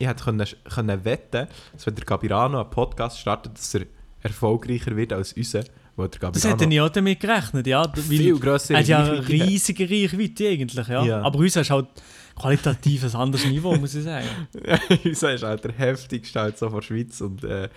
[0.00, 3.82] ich hätte können, können wetten, dass wenn der Gabirano einen Podcast startet, dass er
[4.22, 5.64] erfolgreicher wird als unser.
[5.94, 7.84] Weil der Das Gabirano hätte ich auch damit gerechnet, ja.
[7.94, 11.04] Weil viel grösser er hat ja eine riesige Reichweite eigentlich, ja.
[11.04, 11.22] Ja.
[11.22, 11.88] Aber uns ist halt
[12.34, 14.26] qualitativ ein anderes Niveau, muss ich sagen.
[15.04, 17.20] unser ist halt der heftigste halt so von der Schweiz.
[17.20, 17.68] Und, äh,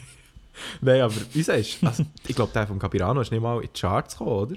[0.82, 1.82] Nein, aber unser ist.
[1.82, 4.56] Also, ich glaube, der vom Capirano ist nicht mal in die Charts gekommen, oder?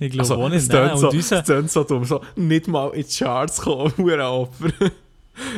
[0.00, 0.72] Ich glaube auch es nicht.
[0.72, 0.98] Nein.
[0.98, 4.70] tönt so, es tönt so dumm, so nicht mal in die Charts gekommen, hure Opfer.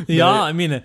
[0.07, 0.83] Ja, ich meine,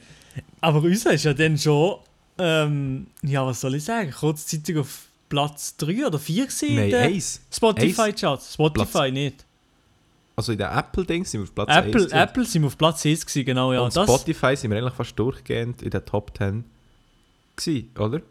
[0.62, 1.98] aber unser ist ja dann schon,
[2.38, 6.90] ähm, ja, was soll ich sagen, kurzzeitig auf Platz 3 oder 4 gewesen in Nein,
[6.90, 7.42] den eins.
[7.54, 8.54] Spotify-Charts.
[8.54, 9.46] Spotify Platz- nicht.
[10.36, 12.12] also in der Apple-Dings sind wir auf Platz Apple, 1.
[12.12, 13.82] Apple sind wir auf Platz 1 gewesen, genau, ja.
[13.82, 16.64] und Das, Spotify sind wir eigentlich fast durchgehend in der Top 10
[17.56, 18.22] gewesen, oder?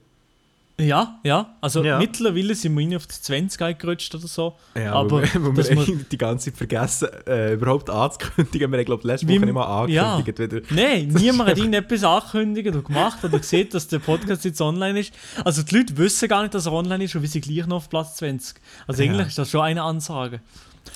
[0.81, 1.55] Ja, ja.
[1.61, 1.99] Also Ja.
[1.99, 4.57] mittlerweile sind wir irgendwie auf die 20 eingerutscht oder so.
[4.77, 8.71] Ja, Aber weil wir, dass wir die ganze Zeit vergessen, äh, überhaupt anzukündigen.
[8.73, 10.17] Wir haben, glaube ich, letzte Woche nicht mal ja.
[10.17, 10.67] angekündigt.
[10.69, 10.83] Wieder.
[10.83, 15.13] Nein, niemand hat irgendetwas angekündigt oder gemacht oder gesehen, dass der Podcast jetzt online ist.
[15.45, 17.77] Also die Leute wissen gar nicht, dass er online ist und wir sind gleich noch
[17.77, 18.57] auf Platz 20.
[18.89, 19.11] Also Ja.
[19.11, 20.41] eigentlich ist das schon eine Ansage.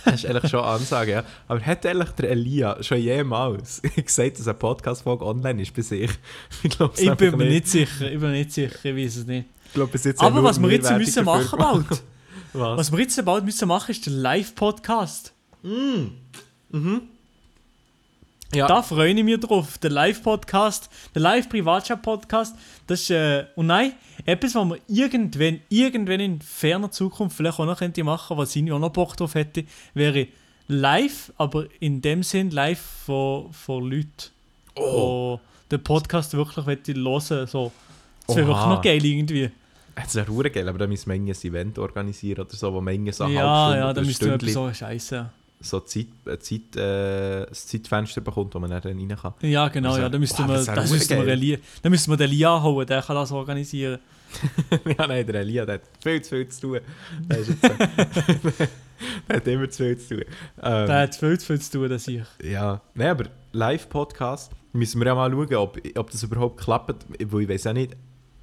[0.04, 1.24] Das ist eigentlich schon eine Ansage, ja.
[1.46, 6.10] Aber hat ehrlich der Elia schon jemals gesagt, dass eine Podcast-Folge online ist bei sich?
[6.62, 9.46] Ich Ich bin mir nicht sicher, ich bin mir nicht sicher, ich weiß es nicht.
[9.68, 11.86] Ich glaube, bis jetzt Aber was wir jetzt müssen machen bald,
[12.52, 12.78] Was?
[12.78, 15.32] was wir jetzt bald müssen machen, ist der Live-Podcast.
[18.54, 18.66] Ja.
[18.66, 19.76] Da freue ich mich drauf.
[19.78, 22.56] Der Live-Podcast, der Live-Privatchat-Podcast,
[22.86, 23.92] das ist, äh, und nein,
[24.24, 28.72] etwas, was man irgendwann, irgendwann in ferner Zukunft vielleicht auch noch könnte machen, was ich
[28.72, 30.28] auch noch Bock drauf hätte, wäre
[30.66, 34.30] live, aber in dem Sinn live von, von Leuten,
[34.76, 35.38] Oh.
[35.70, 37.72] die den Podcast wirklich hören so.
[38.26, 39.50] Das wäre wirklich noch geil irgendwie.
[40.04, 42.92] Das wäre verdammt geil, aber da müssen wir ein Event organisieren oder so, wo wir
[42.92, 45.30] irgendwie so eine ja, ja, da müsste man so Scheiße.
[45.60, 49.34] so Zeit, äh, Zeit, äh, Zeitfenster bekommt, wo man dann rein kann.
[49.42, 51.28] Ja, genau, Also, ja, da müssten wow, wir, das das wir, geil.
[51.28, 53.98] Elia, da müssten wir den Lia holen, der kann das organisieren.
[54.98, 56.80] ja, nein, der Elia, der hat viel zu viel zu tun.
[57.28, 57.62] Der, ist jetzt,
[59.28, 60.24] der hat immer zu viel zu tun.
[60.62, 62.22] Ähm, Der hat viel zu viel zu tun, dass ich.
[62.42, 67.42] Ja, nein, aber Live-Podcast müssen wir ja mal schauen, ob, ob das überhaupt klappt, weil
[67.42, 67.96] ich weiß auch nicht.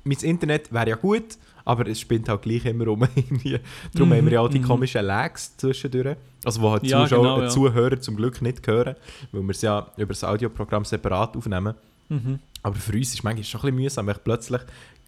[0.05, 2.99] Mein Internet wäre ja gut, aber es spinnt halt gleich immer um.
[3.93, 4.65] Darum Mhm, haben wir ja auch die mhm.
[4.65, 6.15] komischen Lags zwischendurch.
[6.43, 7.49] Also wo halt Ja, Zuschauer, genau, ja.
[7.49, 8.95] Zuhörer zum Glück nicht hören,
[9.31, 11.73] weil wir es ja über das Audioprogramm separat aufnehmen.
[12.09, 12.39] Mhm.
[12.61, 14.61] Aber für uns ist es manchmal schon ein bisschen mühsam, weil plötzlich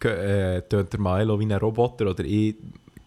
[0.04, 2.56] äh, tönt der Milo wie ein Roboter oder ich,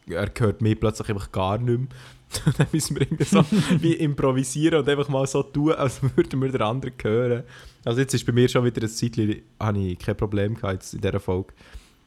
[0.08, 1.88] er hört mich plötzlich einfach gar nicht mehr.
[2.58, 3.44] dann müssen wir irgendwie so
[3.80, 7.44] wie improvisieren und einfach mal so tun, als würden wir den anderen hören.
[7.84, 10.94] Also jetzt ist bei mir schon wieder ein Zeitchen, habe ich kein Problem gehabt jetzt
[10.94, 11.54] in dieser Folge.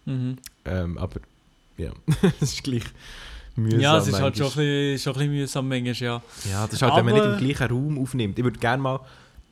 [0.06, 0.36] Mhm.
[0.64, 1.20] Ähm, aber
[1.76, 1.90] ja,
[2.40, 2.82] es ist gleich
[3.56, 3.80] mühsam.
[3.80, 6.22] Ja, es ist halt schon ein, bisschen, schon ein bisschen mühsam manchmal, ja.
[6.50, 8.38] Ja, das ist halt, wenn man nicht Aber- im gleichen Raum aufnimmt.
[8.38, 9.00] Ich würde gerne mal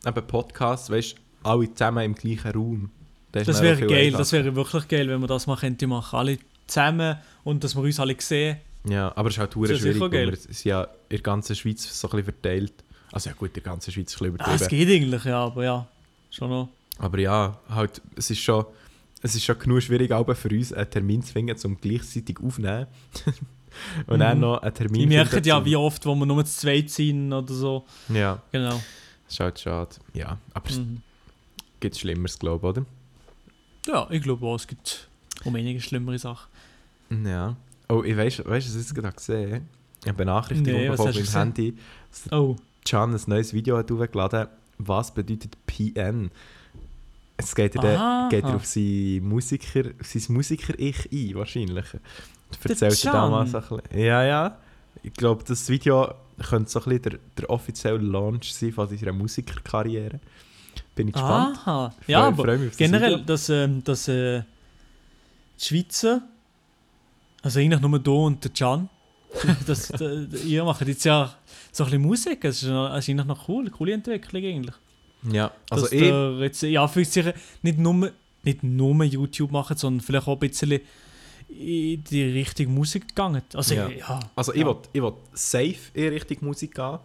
[0.06, 2.90] eben Podcasts, weißt du, alle zusammen im gleichen Raum.
[3.32, 4.18] Das dann wäre geil, einfacher.
[4.18, 6.18] das wäre wirklich geil, wenn wir das mal könnte machen.
[6.18, 8.58] Alle zusammen und dass wir uns alle sehen.
[8.88, 10.28] Ja, aber es ist halt Das ist schwierig, weil geil.
[10.30, 12.72] wir sind ja in der ganzen Schweiz so ein bisschen verteilt.
[13.12, 14.86] Also ja gut, in der ganzen Schweiz ist ein bisschen Ah, es übertrieben.
[14.90, 15.86] geht eigentlich, ja, aber ja,
[16.30, 16.68] schon noch.
[16.98, 18.64] aber ja, halt, es ist schon,
[19.22, 22.86] es ist schon genug schwierig, auch für uns einen Termin zu finden, um gleichzeitig aufzunehmen.
[24.06, 24.40] Und dann Mhm.
[24.42, 27.32] noch einen Termin Ich merke finden, ja, wie oft, wo wir nur zu zweit sind
[27.32, 27.86] oder so.
[28.08, 28.82] Ja, Genau.
[29.40, 29.96] halt schade.
[30.12, 31.00] Ja, aber es Mhm.
[31.80, 32.86] gibt Schlimmeres, glaube ich, oder?
[33.86, 35.08] Ja, ich glaube auch, es gibt
[35.44, 36.48] um einige schlimmere Sachen.
[37.24, 37.56] Ja.
[37.88, 39.56] Oh, ich weiß, weißt du, was ich gerade gesehen habe?
[39.56, 41.76] Ich habe eine Benachrichtigung Nee, bekommen meinem Handy,
[42.10, 44.48] dass Oh, Can ein neues Video hat hochgeladen
[44.78, 46.30] Was bedeutet PN?
[47.42, 48.20] Es geht er, Aha.
[48.22, 51.86] dann, geht er auf sein Musiker, auf sein Musiker-Ich ein, wahrscheinlich.
[52.64, 53.80] Erzählt er damals ein bisschen.
[53.98, 54.58] Ja, ja.
[55.02, 56.14] Ich glaube, das Video
[56.48, 60.20] könnte so ein bisschen der, der offizielle Launch sein von seiner Musikerkarriere.
[60.94, 61.58] Bin ich gespannt.
[61.58, 61.90] aha.
[61.90, 63.24] Freu- Ja, aber freu mich auf das generell, Video.
[63.24, 64.42] dass, ähm, dass äh,
[65.60, 66.22] die Schweizer,
[67.42, 68.88] also eigentlich nur du und der Can,
[69.66, 70.10] das, da,
[70.46, 71.32] ihr macht jetzt ja
[71.72, 74.74] so ein bisschen Musik, das ist, das ist eigentlich noch cool, eine coole Entwicklung eigentlich.
[75.30, 77.26] Ja, also dass ich, der jetzt, ja, für sich
[77.62, 78.10] nicht nur,
[78.42, 80.80] nicht nur YouTube machen, sondern vielleicht auch ein bisschen
[81.48, 83.42] in die richtige Musik gegangen.
[83.54, 83.88] Also, Ja.
[83.88, 84.20] ja.
[84.34, 84.66] also ich ja.
[84.66, 86.98] will, ich will safe in Richtung Musik gehen.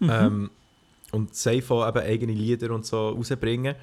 [0.00, 0.10] Mhm.
[0.10, 0.50] ähm,
[1.12, 3.76] und safe auch eben eigene Lieder und so rausbringen.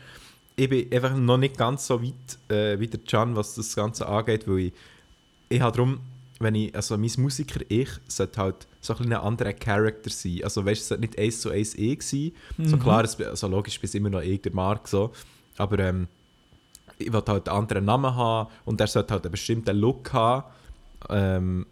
[0.57, 4.05] Ich bin einfach noch nicht ganz so weit äh, wie der Can, was das Ganze
[4.05, 4.73] angeht, weil ich,
[5.47, 6.01] ich habe darum,
[6.39, 10.41] wenn ich, also mein Musiker-Ich sollte halt so ein bisschen ein anderer Charakter sein.
[10.43, 12.31] Also weißt du, es sollte nicht eins zu eins ich sein.
[12.65, 12.79] So Mhm.
[12.81, 15.11] klar, es, also logisch bis immer noch ich, der Mark, so.
[15.57, 16.07] aber ähm,
[16.97, 20.43] ich will halt einen anderen Namen haben und er sollte halt einen bestimmten Look haben.
[21.09, 21.65] Ähm,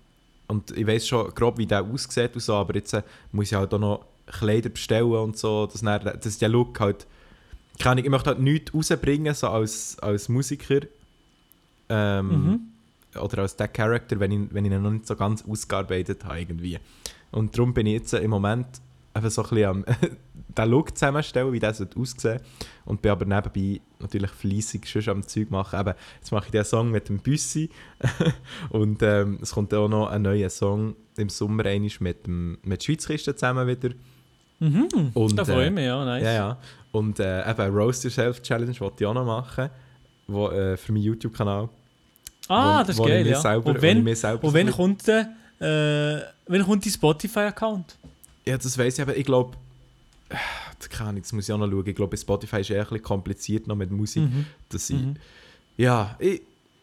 [0.47, 3.53] und ich weiß schon grob, wie der aussieht und so, aber jetzt äh, muss ich
[3.53, 7.05] halt auch noch Kleider bestellen und so, dass, dann, dass der Look halt,
[7.77, 10.81] keine Ahnung, ich möchte halt nichts rausbringen, so als, als Musiker
[11.89, 12.59] ähm, Mhm.
[13.15, 16.39] Oder als der Charakter, wenn ich, wenn ich ihn noch nicht so ganz ausgearbeitet habe
[16.39, 16.79] irgendwie.
[17.31, 18.67] Und darum bin ich jetzt äh, im Moment
[19.13, 19.85] einfach so ein bisschen am
[20.57, 22.41] den Look zusammenstellen, wie sollte aussehen
[22.85, 25.79] und bin aber nebenbei natürlich fleissig schon am Zeug machen.
[25.79, 27.69] Eben, jetzt mache ich den Song mit dem Büssi
[28.69, 32.83] und ähm, es kommt auch noch ein neuer Song im Sommer einmal mit dem mit
[32.83, 33.89] Schweizkisten zusammen wieder.
[34.59, 35.11] Mhm.
[35.13, 36.23] Und, da freue äh, ich mich, ja, nice.
[36.23, 36.57] Ja, ja.
[36.91, 39.69] Und äh, eben Roast Yourself Challenge wollte ich auch noch machen,
[40.27, 41.69] wo, äh, für meinen YouTube-Kanal.
[42.49, 43.39] Ah, wo- das ist ich geil, ja.
[43.39, 45.25] Selber, und ich wenn, und so wenn kommt äh,
[46.47, 47.97] wenn kommt dein Spotify-Account?
[48.45, 49.55] Ja, das weiss ich, aber ich glaube,
[50.29, 50.35] äh,
[50.89, 51.85] keine Ahnung, das muss ich auch noch schauen.
[51.87, 54.23] Ich glaube, bei Spotify ist eher ein bisschen kompliziert noch mit Musik.
[54.23, 54.45] Mhm.
[54.69, 55.15] Dass ich, Mhm.
[55.77, 56.41] Ja, ich,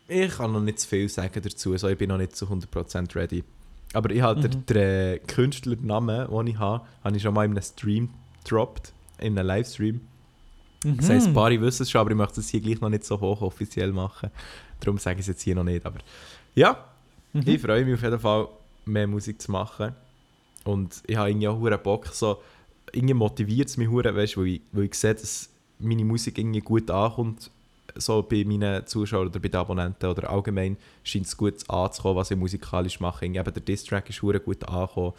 [0.08, 1.72] ich kann noch nicht zu viel sagen dazu.
[1.72, 3.42] Also ich bin noch nicht zu 100% ready.
[3.92, 4.50] Aber ich habe Mhm.
[4.50, 8.10] den, den Künstlernamen, den ich habe, habe ich schon mal in einem Stream
[8.44, 8.92] gedroppt.
[9.18, 10.00] In einem Livestream.
[10.92, 10.96] Mhm.
[10.98, 13.04] Das heisst, ein paar wissen es schon, aber ich möchte es hier gleich noch nicht
[13.04, 14.30] so hoch offiziell machen.
[14.80, 15.84] Darum sage ich es jetzt hier noch nicht.
[15.84, 15.98] Aber
[16.54, 16.84] ja,
[17.32, 17.42] Mhm.
[17.44, 18.48] ich freue mich auf jeden Fall,
[18.86, 19.92] mehr Musik zu machen.
[20.64, 22.38] Und ich habe irgendwie auch hure Bock, so,
[22.92, 26.90] irgendwie motiviert es mich weißt, weil, ich, weil ich sehe, dass meine Musik irgendwie gut
[26.90, 27.50] ankommt,
[27.94, 32.30] so bei meinen Zuschauern oder bei den Abonnenten oder allgemein scheint es gut anzukommen, was
[32.30, 33.26] ich musikalisch mache.
[33.26, 34.34] Eben der Diss-Track ist gut
[34.64, 35.12] angekommen.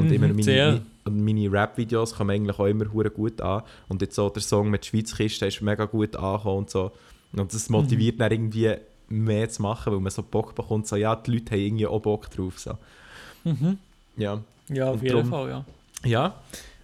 [0.00, 0.80] Und Mhm, immer meine, sehr.
[1.08, 3.62] meine, Rap-Videos kommen eigentlich auch immer hure gut an.
[3.88, 6.92] Und jetzt so der Song mit Schweizkiste ist mega gut angekommen und so.
[7.32, 8.74] Und das motiviert dann irgendwie
[9.08, 12.00] mehr zu machen, weil man so Bock bekommt, so ja, die Leute haben irgendwie auch
[12.00, 12.58] Bock drauf.
[12.58, 12.76] So.
[13.44, 13.78] Mhm.
[14.16, 14.40] Ja.
[14.68, 15.64] Ja, auf Und jeden Fall, ja.
[16.04, 16.34] ja.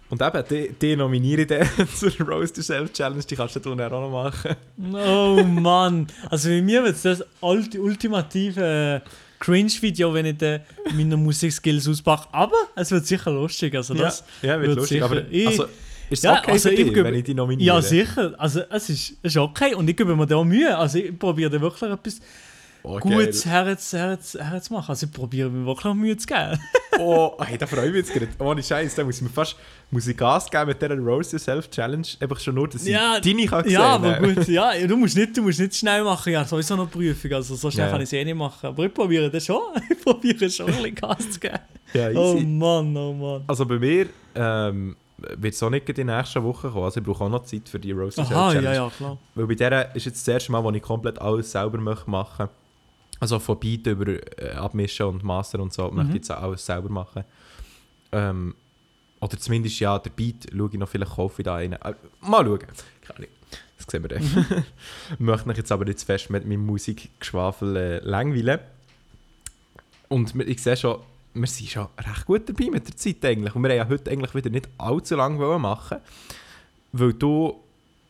[0.09, 3.81] Und eben, die, die nominiere ich dann zur Roast Yourself Challenge, die kannst du dann
[3.81, 4.55] auch noch machen.
[4.93, 6.07] Oh Mann.
[6.29, 9.09] Also bei mir wird es das ulti ultimative äh,
[9.39, 10.61] Cringe-Video, wenn ich dann
[10.95, 12.27] meine Musikskills auspacke.
[12.31, 13.75] Aber es wird sicher lustig.
[13.75, 14.95] Also das, ja, ja, wird wird lustig.
[15.01, 15.63] sicher- Aber ich- also,
[16.09, 17.67] ist es Ja, okay also für ich dich, wenn ich die nominiere?
[17.75, 18.33] ja, sicher.
[18.37, 19.75] Also es ist, es ist okay.
[19.75, 20.75] Und ich gebe mir da Mühe.
[20.77, 22.19] Also ich probiere da wirklich etwas
[22.87, 23.53] Oh, Gutes geil.
[23.65, 24.89] herz, herz, herzumachen.
[24.89, 26.59] Also ich probiere mir wirklich auch Mühe zu geben.
[26.99, 28.27] Oh, hey, da freue ich mich jetzt gerade.
[28.39, 29.55] Ohne Scheiß, da muss ich mir fast
[29.91, 32.07] muss ich Gas geben mit dieser Roast Yourself Challenge.
[32.19, 35.15] Einfach schon nur, dass ich Ja, deine kann sehen Ja, aber gut, ja, du musst
[35.15, 38.01] nicht, du musst nicht schnell machen, ja, sowieso noch Prüfung, also so schnell Ja, kann
[38.01, 38.65] ich es eh nicht machen.
[38.65, 39.61] Aber ich probiere das schon,
[39.91, 41.59] ich probiere schon ein bisschen Gas zu geben.
[41.93, 42.45] Ja, Oh easy.
[42.47, 43.43] Mann, oh Mann.
[43.45, 44.95] Also bei mir ähm,
[45.37, 46.83] wird es auch nicht in die nächsten Wochen kommen.
[46.85, 48.65] Also ich brauche auch noch Zeit für die Yourself Aha, Challenge.
[48.65, 49.19] ja, ja, klar.
[49.35, 52.49] Weil bei der ist jetzt das erste Mal, wo ich komplett alles selber möchte machen
[53.19, 56.65] Also von Beat über äh, Abmischen und Master und so, möchte ich jetzt auch alles
[56.65, 57.23] selber machen.
[58.11, 58.55] Ähm,
[59.19, 61.73] oder zumindest, ja, der Beat schaue ich noch, vielleicht kaufe ich da einen.
[61.73, 62.59] Äh, mal schauen.
[63.77, 64.65] Das sehen wir dann.
[65.19, 68.59] möchte mich jetzt aber nicht fest mit meinem Musikgeschwafel äh, langweilen.
[70.09, 70.99] Und ich sehe schon,
[71.33, 73.55] wir sind schon recht gut dabei mit der Zeit eigentlich.
[73.55, 75.97] Und wir haben ja heute eigentlich wieder nicht allzu lange machen
[76.91, 77.63] Weil du...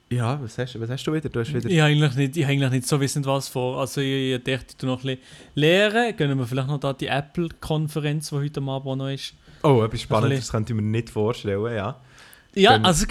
[0.10, 1.28] Ja, was hast, was hast du wieder?
[1.28, 1.70] Du hast wieder...
[1.70, 3.80] Ich habe eigentlich nicht, ich habe eigentlich nicht so wissend was vor.
[3.80, 5.20] Also ich, ich dachte, tu noch ein bisschen
[5.56, 6.16] lehren.
[6.16, 9.34] Können wir vielleicht noch da die Apple-Konferenz, die heute Abend auch noch ist.
[9.64, 12.00] Oh, etwas Spannendes, das könnte ich mir nicht vorstellen, ja.
[12.56, 13.06] Ja, also,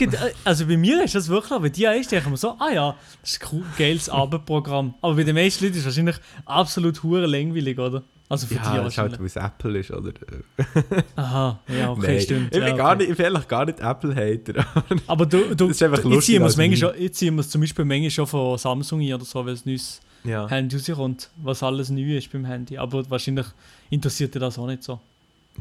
[0.44, 2.70] also bei mir ist das wirklich, aber bei dir ist, denke ich mir so, ah
[2.72, 4.94] ja, das ist ein cool, geiles Abendprogramm.
[5.03, 6.16] Aber bei den meisten Leuten ist es wahrscheinlich
[6.47, 8.03] absolut hure langweilig, oder?
[8.29, 10.12] Also für Ja, das ist halt, weil es Apple ist, oder?
[11.14, 12.47] Aha, ja, okay, Nein, stimmt.
[12.47, 12.99] Ich bin, ja, gar okay.
[12.99, 14.66] nicht, ich bin eigentlich gar nicht Apple-Hater.
[15.07, 16.77] Aber du, du, Das ist einfach lustig ich ziehe als es manchmal Meme.
[16.77, 19.64] schon, ich ziehe mir's zum Beispiel manchmal schon von Samsung ein oder so, weil es
[19.64, 20.49] neues ja.
[20.49, 22.77] Handy rauskommt, was alles neu ist beim Handy.
[22.79, 23.47] Aber wahrscheinlich
[23.91, 24.99] interessiert dir das auch nicht so.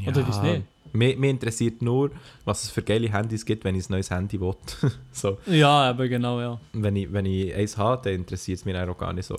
[0.06, 0.64] Oder weiss nicht.
[0.92, 2.12] Mich, mich interessiert nur,
[2.46, 4.56] was es für geile Handys gibt, wenn ich ein neues Handy will.
[5.12, 6.60] so, Ja, aber genau, ja.
[6.74, 9.38] wenn, ich, wenn ich eins habe, dann interessiert es mich auch gar nicht so.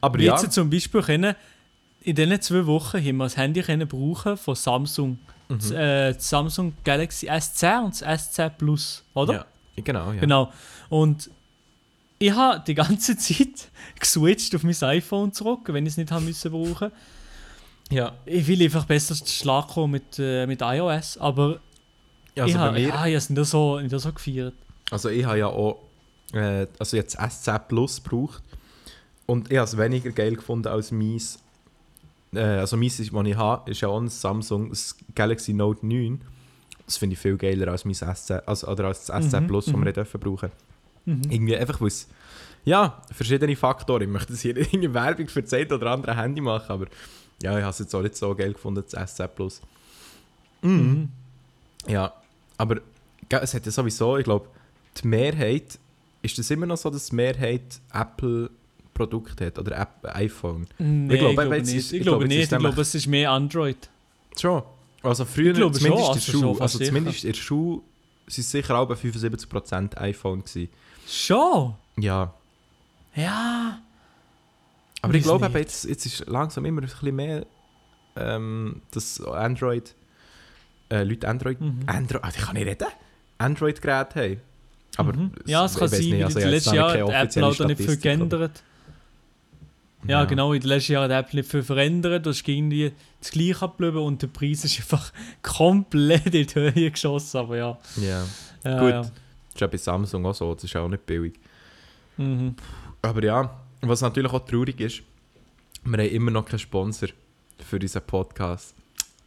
[0.00, 1.34] Aber Wir ja, jetzt zum Beispiel können,
[2.04, 5.18] in diesen zwei Wochen haben wir das Handy können brauchen von Samsung.
[5.48, 5.76] Das, mhm.
[5.76, 9.32] äh, das Samsung Galaxy S10 und das S10 Plus, oder?
[9.32, 9.46] ja,
[9.82, 10.20] genau, ja.
[10.20, 10.52] Genau.
[10.88, 11.30] Und
[12.18, 16.26] ich habe die ganze Zeit geswitcht auf mein iPhone zurück, wenn ich es nicht haben
[16.26, 16.92] müssen brauchen.
[17.90, 18.12] ja.
[18.26, 21.60] Ich will einfach besser zu Schlag kommen mit, äh, mit iOS, aber
[22.34, 24.54] ja ich also, bei habe ja, ich habe es nicht so, nicht so gefeiert.
[24.90, 25.78] also ich habe ja auch
[26.32, 28.42] äh, also jetzt S10 Plus gebraucht
[29.26, 31.38] und ich habe es weniger geil gefunden als meins.
[32.36, 35.86] Äh, also meins, ist, was ich habe, ist ja auch ein Samsung das Galaxy Note
[35.86, 36.20] 9.
[36.86, 39.64] Das finde ich viel geiler als mein S10, also, oder als das S10 Mhm, Plus,
[39.66, 39.84] das mhm.
[39.84, 40.50] wir dürfen brauchen.
[41.06, 41.22] Mhm.
[41.30, 42.08] Irgendwie einfach, weil es,
[42.64, 44.02] ja, verschiedene Faktoren.
[44.02, 46.86] Ich möchte jetzt hier irgendeine Werbung für das eine oder andere Handy machen, aber
[47.42, 49.60] ja, ich habe es jetzt auch nicht so geil gefunden, das S10 Plus.
[50.62, 51.08] Mhm.
[51.86, 52.12] Ja,
[52.56, 52.80] aber
[53.28, 54.48] es hat ja sowieso, ich glaube,
[55.02, 55.78] die Mehrheit,
[56.22, 57.80] ist das immer noch so, dass die Mehrheit
[58.94, 60.66] Apple-Produkte hat oder App iPhone?
[60.78, 61.76] Nee, ich glaube, jetzt nicht.
[61.76, 62.38] ist- ich ich glaube nicht.
[62.42, 63.88] ist Ich glaube, es ist mehr Android.
[64.38, 64.62] Schon.
[65.02, 66.88] Also früher, Ich glaube zumindest schon, in also schon, Schule, fast also sicher.
[66.90, 67.80] zumindest in der Schule,
[68.26, 70.68] sind sicher auch bei 75% iPhone gewesen.
[71.06, 71.74] Schon?
[71.98, 72.32] Ja.
[73.14, 73.78] Ja.
[75.02, 77.46] Aber ich glaube, eben, jetzt, jetzt ist langsam immer ein bisschen mehr,
[78.16, 79.94] ähm, dass Android,
[80.88, 81.80] äh, Leute Android, Mhm.
[81.86, 82.86] Android, ah, ich kann nicht reden,
[83.38, 84.40] Android-Geräte haben.
[84.96, 85.32] Aber Mhm.
[85.44, 87.80] Ja, es ich kann sein, nicht, also in ich Jahren keine die Apple auch nicht
[87.82, 88.62] viel geändert.
[90.06, 92.26] Ja, genau, in den letzten Jahren hat Apple nicht viel verändert.
[92.26, 96.90] Du hast irgendwie das Gleiche abgeblieben und der Preis ist einfach komplett in die Höhe
[96.90, 97.38] geschossen.
[97.38, 97.78] Aber ja.
[97.96, 98.24] Ja,
[98.64, 98.90] ja Gut.
[98.90, 99.00] Ja.
[99.00, 99.10] das
[99.54, 101.34] ist ja bei Samsung auch so, das ist auch nicht billig.
[102.16, 102.54] Mhm.
[103.02, 105.02] Aber ja, was natürlich auch traurig ist,
[105.84, 107.08] wir haben immer noch keinen Sponsor
[107.58, 108.74] für unseren Podcast.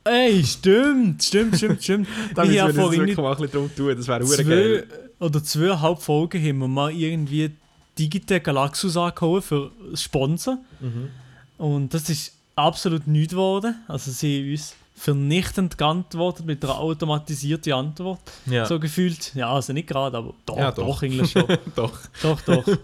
[0.03, 2.07] Ey, stimmt, stimmt, stimmt, stimmt.
[2.35, 4.83] Da müssen wir uns wirklich mal ein bisschen drum tun, das wäre zwei
[5.19, 7.51] oder zweieinhalb Folgen haben wir mal irgendwie
[7.97, 10.57] Digitec Galaxus angehauen für Sponsor.
[10.79, 11.09] Mhm.
[11.57, 13.75] Und das ist absolut nichts geworden.
[13.87, 18.19] Also sie haben uns vernichtend geantwortet mit einer automatisierten Antwort.
[18.47, 19.33] Ja, So gefühlt.
[19.35, 20.87] Ja, also nicht gerade, aber doch, Ja, doch.
[20.87, 21.03] doch.
[21.03, 21.45] eigentlich schon.
[21.75, 21.97] doch.
[22.21, 22.65] doch, doch.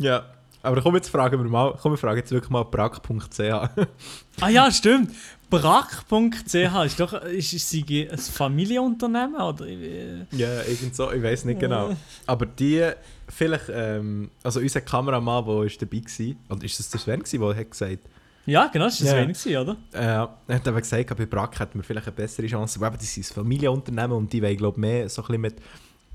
[0.00, 0.24] Ja.
[0.62, 3.40] Aber komm, jetzt fragen wir mal, komm, wir fragen jetzt wirklich mal brack.ch.
[4.40, 5.12] Ah ja, stimmt.
[5.50, 11.46] Brack.ch ist doch ist, ist sie ein Familienunternehmen oder äh, ja, irgend so, ich weiß
[11.46, 11.96] nicht genau.
[12.26, 12.90] Aber die,
[13.28, 17.40] vielleicht, ähm, also unser Kameramann, der ist dabei war, oder ist das der Sven, gewesen,
[17.40, 17.98] der hat gesagt,
[18.46, 19.20] ja genau das ist das Ja.
[19.22, 22.46] wenig gewesen, oder äh, er hat aber gesagt, bei Brack hätten wir vielleicht eine bessere
[22.46, 25.56] Chance, eben, das sind Familienunternehmen und die wollen, glaube ich, mehr so ein bisschen mit,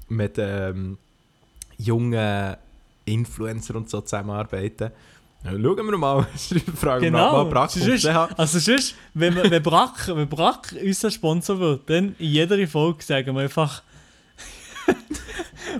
[0.09, 0.97] mit ähm,
[1.77, 2.55] jungen
[3.05, 4.91] Influencer und so zusammenarbeiten.
[5.43, 6.23] Ja, schauen wir mal,
[6.75, 7.43] fragen wir Genau.
[7.43, 7.73] mal Brack.ch.
[7.73, 12.65] Sonst- also sonst, wenn, wir- wenn, Brack, wenn Brack unser Sponsor wird, dann in jeder
[12.67, 13.83] Folge sagen wir einfach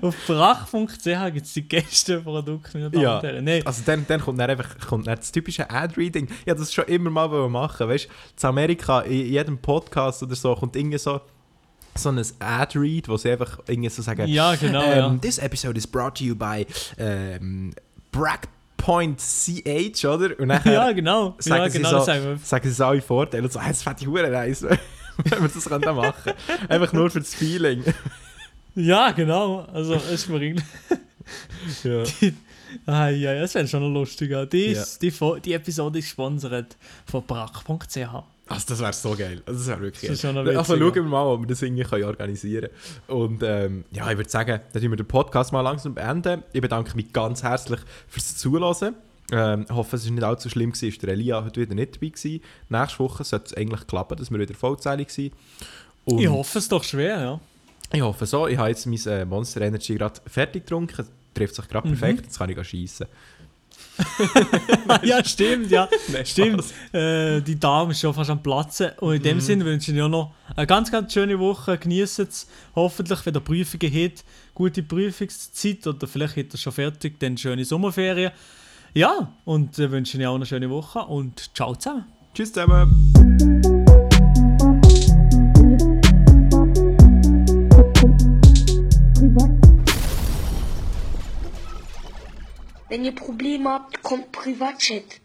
[0.02, 2.78] auf brack.ch gibt es die geilsten Produkte.
[2.78, 3.18] meine Damen Ja.
[3.18, 3.44] und Herren.
[3.44, 6.28] Nee, Also dann, dann kommt dann einfach kommt dann das typische Ad-Reading.
[6.46, 7.88] Ja, das schon immer mal machen.
[7.88, 8.10] Weißt du,
[8.42, 11.22] in Amerika, in jedem Podcast oder so, kommt irgendwie so,
[11.96, 15.16] so ein Ad-Read, wo sie einfach irgendwie so sagen: ja genau, ähm, ja.
[15.22, 16.66] This episode is brought to you by
[16.98, 17.74] ähm,
[18.12, 20.40] Brackpoint CH, oder?
[20.40, 21.36] Und nachher ja, genau.
[21.40, 23.70] sagen ja, sie genau so- das sagen sagen sie so alle Vorteile und so: hey,
[23.72, 26.34] Das fände ich hure nice, wenn wir das können machen
[26.68, 27.84] Einfach nur für das Feeling.
[28.76, 29.62] Ja, genau.
[29.74, 30.64] Also, ist mir irgendwie.
[31.84, 32.04] ja.
[32.86, 34.32] Ah, ja, das wäre schon noch lustig.
[34.32, 34.46] ja.
[34.46, 35.14] Die, ist, die,
[35.46, 37.98] die Episode ist gesponsert von brack.ch.
[38.48, 39.42] Also das wäre so geil.
[39.46, 40.58] Also, das wäre wirklich Das ist geil.
[40.58, 42.70] Also schauen wir mal, ob wir das irgendwie können organisieren
[43.08, 43.20] können.
[43.20, 46.44] Und ähm, ja, ich würde sagen, dann tun wir den Podcast mal langsam beenden.
[46.52, 48.96] Ich bedanke mich ganz herzlich fürs Zuhören.
[49.32, 50.72] Ähm, ich hoffe, es war nicht allzu schlimm.
[50.72, 50.90] Gewesen.
[50.90, 52.42] Ist der Elia heute wieder nicht dabei gewesen.
[52.70, 55.34] Nächste Woche sollte es eigentlich klappen, dass wir wieder vollzählig sind.
[56.06, 57.40] Und Ich hoffe es doch schwer, ja.
[57.92, 58.48] Ich hoffe so.
[58.48, 61.06] Ich habe jetzt mein äh, Monster Energy gerade fertig getrunken.
[61.34, 61.98] Trifft sich gerade Mhm.
[61.98, 62.24] perfekt.
[62.26, 63.08] Jetzt kann ich schießen.
[65.04, 65.88] ja, stimmt, ja.
[66.12, 66.64] Nein, Stimmt.
[66.92, 68.92] Äh, die Dame ist schon fast am Platzen.
[69.00, 69.42] Und in dem Mhm.
[69.42, 71.78] Sinne wünsche ich dir noch eine ganz, ganz schöne Woche.
[71.78, 72.48] Genießt es.
[72.76, 74.24] Hoffentlich, wenn ihr Prüfungen habt,
[74.56, 78.32] gute Prüfungszeit oder vielleicht habt ihr schon fertig, dann schöne Sommerferien.
[78.94, 82.06] Ja, und äh, wünsche ich auch eine schöne Woche und ciao zusammen.
[82.34, 83.73] Tschüss zusammen.
[92.94, 95.23] Wenn ihr Probleme habt, kommt Privatchat.